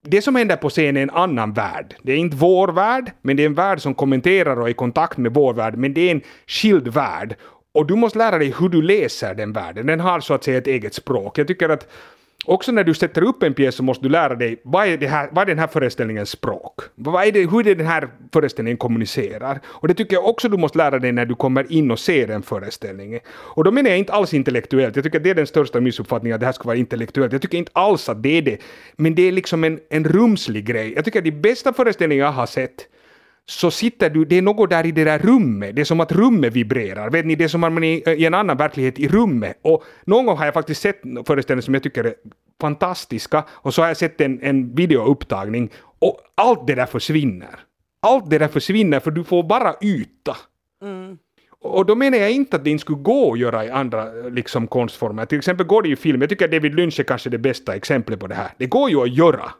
[0.05, 1.95] det som händer på scen är en annan värld.
[2.03, 4.75] Det är inte vår värld, men det är en värld som kommenterar och är i
[4.75, 7.37] kontakt med vår värld, men det är en skild värld.
[7.75, 9.87] Och du måste lära dig hur du läser den världen.
[9.87, 11.39] Den har så att säga ett eget språk.
[11.39, 11.89] Jag tycker att
[12.49, 15.07] också när du sätter upp en pjäs så måste du lära dig vad är, det
[15.07, 16.81] här, vad är den här föreställningens språk?
[16.95, 19.61] Vad är det, hur är det den här föreställningen kommunicerar?
[19.67, 22.29] Och det tycker jag också du måste lära dig när du kommer in och ser
[22.29, 23.19] en föreställning.
[23.29, 24.97] Och då menar jag inte alls intellektuellt.
[24.97, 27.33] Jag tycker att det är den största missuppfattningen att det här ska vara intellektuellt.
[27.33, 28.59] Jag tycker inte alls att det är det.
[28.97, 30.93] Men det är liksom en, en rumslig grej.
[30.95, 32.87] Jag tycker att de bästa föreställningar jag har sett
[33.49, 36.13] så sitter du, det är något där i det där rummet, det är som att
[36.13, 37.11] rummet vibrerar.
[37.11, 39.59] Vet ni, det är som att man är i en annan verklighet i rummet.
[39.63, 42.15] Och någon gång har jag faktiskt sett föreställningar som jag tycker är
[42.61, 47.61] fantastiska och så har jag sett en, en videoupptagning och allt det där försvinner.
[48.01, 50.37] Allt det där försvinner för du får bara yta.
[51.61, 54.67] Och då menar jag inte att det inte skulle gå att göra i andra liksom,
[54.67, 55.27] konstformer.
[55.27, 57.39] Till exempel går det ju i film, jag tycker att David Lynch är kanske det
[57.39, 58.49] bästa exemplet på det här.
[58.59, 59.51] Det går ju att göra.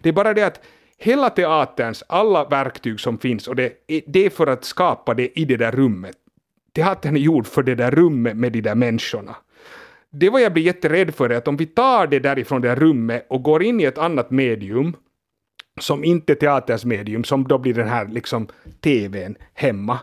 [0.00, 0.60] Det är bara det att
[0.98, 5.38] hela teaterns alla verktyg som finns, och det, är- det är för att skapa det
[5.40, 6.16] i det där rummet.
[6.74, 9.36] Teatern är gjord för det där rummet med de där människorna.
[10.10, 12.76] Det var jag blir jätterädd för är att om vi tar det därifrån det där
[12.76, 14.96] rummet och går in i ett annat medium,
[15.80, 18.46] som inte är teaterns medium, som då blir den här liksom
[18.80, 19.98] tvn hemma,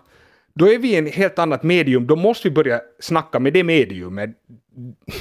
[0.54, 3.64] då är vi i ett helt annat medium, då måste vi börja snacka med det
[3.64, 4.30] mediumet.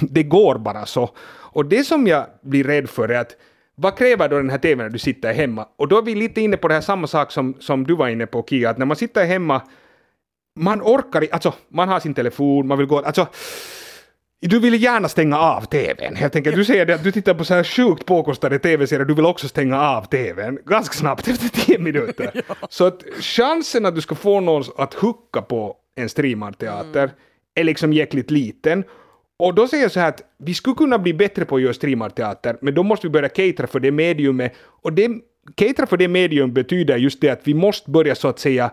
[0.01, 1.11] Det går bara så.
[1.55, 3.37] Och det som jag blir rädd för är att
[3.75, 5.67] vad kräver då den här tvn när du sitter hemma?
[5.77, 8.09] Och då är vi lite inne på det här samma sak som, som du var
[8.09, 9.63] inne på Kia, att när man sitter hemma,
[10.57, 13.27] man orkar inte, alltså man har sin telefon, man vill gå, alltså
[14.41, 16.57] du vill gärna stänga av tvn, helt enkelt.
[16.57, 19.81] Du säger att du tittar på så här sjukt påkostade tv-serier, du vill också stänga
[19.81, 22.43] av tvn ganska snabbt, efter tio minuter.
[22.69, 27.11] Så att chansen att du ska få någon att hucka på en streamad teater
[27.55, 28.85] är liksom jäkligt liten.
[29.43, 31.75] Och då säger jag så här att vi skulle kunna bli bättre på att göra
[31.75, 34.53] streamarteater, men då måste vi börja catera för det mediumet.
[34.83, 35.11] Och det,
[35.55, 38.71] catera för det medium betyder just det att vi måste börja så att säga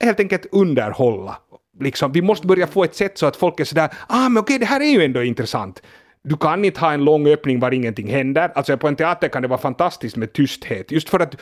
[0.00, 1.36] helt enkelt underhålla.
[1.80, 4.58] Liksom, vi måste börja få ett sätt så att folk är sådär, ah men okej
[4.58, 5.82] det här är ju ändå intressant.
[6.22, 8.52] Du kan inte ha en lång öppning var ingenting händer.
[8.54, 11.36] Alltså på en teater kan det vara fantastiskt med tysthet, just för att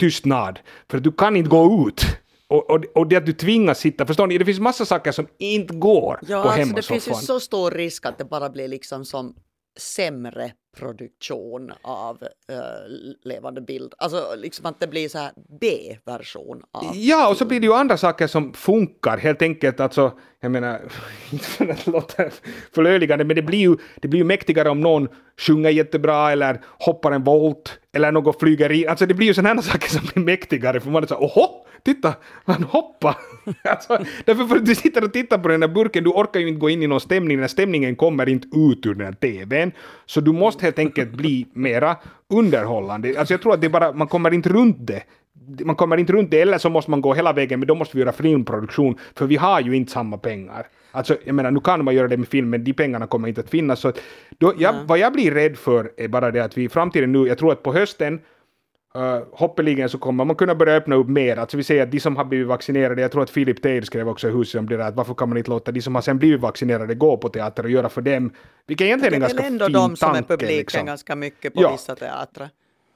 [0.00, 0.58] tystnad.
[0.90, 2.06] För att du kan inte gå ut.
[2.50, 4.38] Och, och, och det att du tvingas sitta, förstår ni?
[4.38, 7.22] Det finns massa saker som inte går Ja, på alltså det finns ju hemmasoffan.
[7.22, 9.34] så stor risk att det bara blir liksom som
[9.78, 12.22] sämre produktion av
[12.52, 12.58] eh,
[13.24, 13.94] levande bild.
[13.98, 16.96] Alltså liksom att det blir så här B-version av...
[16.96, 19.80] Ja, och så blir det ju andra saker som funkar helt enkelt.
[19.80, 20.80] Alltså, jag menar,
[21.32, 22.24] inte för att låta
[22.74, 25.08] förlöjligande, men det blir, ju, det blir ju mäktigare om någon
[25.40, 28.88] sjunger jättebra eller hoppar en volt eller något flyger in.
[28.88, 31.66] Alltså det blir ju sådana saker som blir mäktigare för man är så här, oho,
[31.82, 32.14] titta,
[32.44, 33.16] han hoppar.
[33.64, 36.48] alltså, därför för att du sitter och tittar på den där burken, du orkar ju
[36.48, 39.72] inte gå in i någon stämning, när stämningen kommer inte ut ur den här tvn.
[40.06, 41.96] Så du måste helt enkelt bli mera
[42.28, 43.14] underhållande.
[43.18, 45.02] Alltså jag tror att det bara, man kommer inte runt det.
[45.64, 47.96] Man kommer inte runt det, eller så måste man gå hela vägen, men då måste
[47.96, 50.66] vi göra filmproduktion, för vi har ju inte samma pengar.
[50.90, 53.40] Alltså, jag menar, nu kan man göra det med film, men de pengarna kommer inte
[53.40, 53.80] att finnas.
[53.80, 53.92] Så
[54.38, 57.26] då, jag, Vad jag blir rädd för är bara det att vi i framtiden nu,
[57.26, 58.20] jag tror att på hösten,
[58.96, 61.36] Uh, hoppeligen så kommer man kunna börja öppna upp mer.
[61.36, 64.08] Alltså vi säger att de som har blivit vaccinerade, jag tror att Philip Tale skrev
[64.08, 66.02] också i huset om det där, att varför kan man inte låta de som har
[66.02, 68.32] sen blivit vaccinerade gå på teater och göra för dem,
[68.66, 70.56] vilket egentligen är Det en är ganska väl ändå fin de som är tanke, publiken
[70.56, 70.86] liksom.
[70.86, 71.72] ganska mycket på Ja.
[71.72, 72.48] vissa teatrar.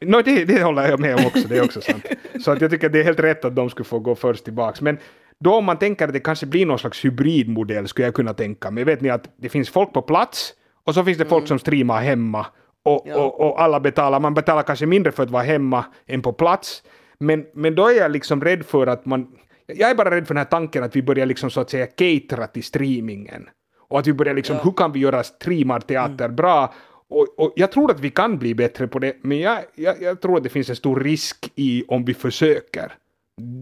[0.05, 2.07] No, det, det håller jag med om också, det är också sant.
[2.45, 4.45] Så att jag tycker att det är helt rätt att de skulle få gå först
[4.45, 4.81] tillbaks.
[4.81, 4.99] Men
[5.39, 8.71] då om man tänker att det kanske blir någon slags hybridmodell skulle jag kunna tänka
[8.71, 8.85] mig.
[8.85, 12.01] Vet ni att det finns folk på plats och så finns det folk som streamar
[12.01, 12.47] hemma
[12.85, 13.17] och, Ja.
[13.17, 16.83] och, och alla betalar, man betalar kanske mindre för att vara hemma än på plats.
[17.19, 19.29] Men, men då är jag liksom rädd för att man,
[19.67, 21.87] jag är bara rädd för den här tanken att vi börjar liksom så att säga
[21.87, 23.49] catera till streamingen.
[23.89, 26.75] Och att vi börjar liksom, hur kan vi göra streamad teater bra?
[27.11, 30.21] Och, och jag tror att vi kan bli bättre på det, men jag, jag, jag
[30.21, 32.93] tror att det finns en stor risk i om vi försöker.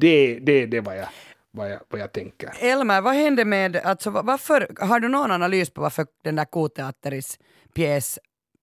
[0.00, 1.06] Det, det, det är vad jag,
[1.50, 2.50] vad, jag, vad jag tänker.
[2.60, 6.44] Elmer, vad hände med, alltså va- varför, har du någon analys på varför den där
[6.44, 7.38] Koteatteris
[7.74, 8.18] pjäs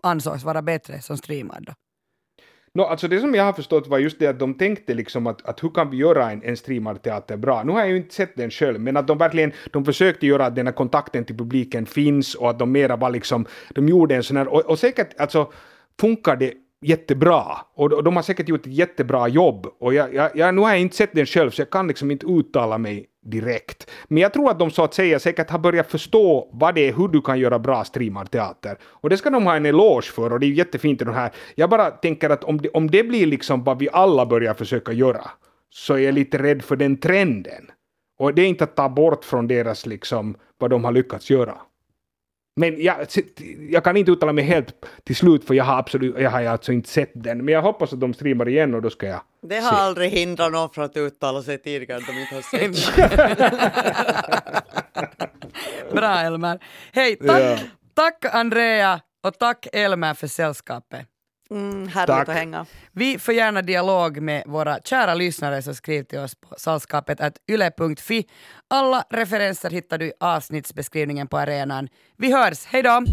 [0.07, 1.73] ansågs vara bättre som streamad då?
[2.73, 5.45] No, alltså det som jag har förstått var just det att de tänkte liksom att,
[5.45, 7.63] att hur kan vi göra en, en streamad teater bra?
[7.63, 10.45] Nu har jag ju inte sett den själv, men att de verkligen de försökte göra
[10.45, 14.15] att den här kontakten till publiken finns och att de mera var liksom, de gjorde
[14.15, 15.51] en sån här, och, och säkert alltså
[15.99, 17.45] funkar det jättebra
[17.75, 20.69] och, och de har säkert gjort ett jättebra jobb och jag, jag, jag, nu har
[20.69, 23.89] jag inte sett den själv så jag kan liksom inte uttala mig direkt.
[24.07, 26.93] Men jag tror att de så att säga säkert har börjat förstå vad det är,
[26.93, 28.77] hur du kan göra bra streamad teater.
[28.83, 31.31] Och det ska de ha en eloge för och det är jättefint i de här.
[31.55, 34.91] Jag bara tänker att om det, om det blir liksom vad vi alla börjar försöka
[34.91, 35.29] göra
[35.69, 37.71] så är jag lite rädd för den trenden.
[38.19, 41.55] Och det är inte att ta bort från deras liksom vad de har lyckats göra.
[42.57, 42.97] Men jag,
[43.69, 46.71] jag kan inte uttala mig helt till slut för jag har absolut, jag har alltså
[46.71, 47.45] inte sett den.
[47.45, 50.51] Men jag hoppas att de streamar igen och då ska jag Det har aldrig hindrat
[50.51, 52.95] någon från att uttala sig tidigare att de inte har sett.
[55.93, 56.59] Bra Elmer.
[56.93, 57.57] Hej, tack, Ja.
[57.93, 61.07] tack Andrea och tack Elmer för sällskapet.
[61.51, 62.29] Mm, härligt Tack.
[62.29, 62.65] att hänga.
[62.91, 67.37] Vi får gärna dialog med våra kära lyssnare så skriv till oss på sällskapet att
[67.49, 68.27] yle.fi.
[68.67, 71.89] Alla referenser hittar du i avsnittsbeskrivningen på arenan.
[72.17, 73.03] Vi hörs, hej då!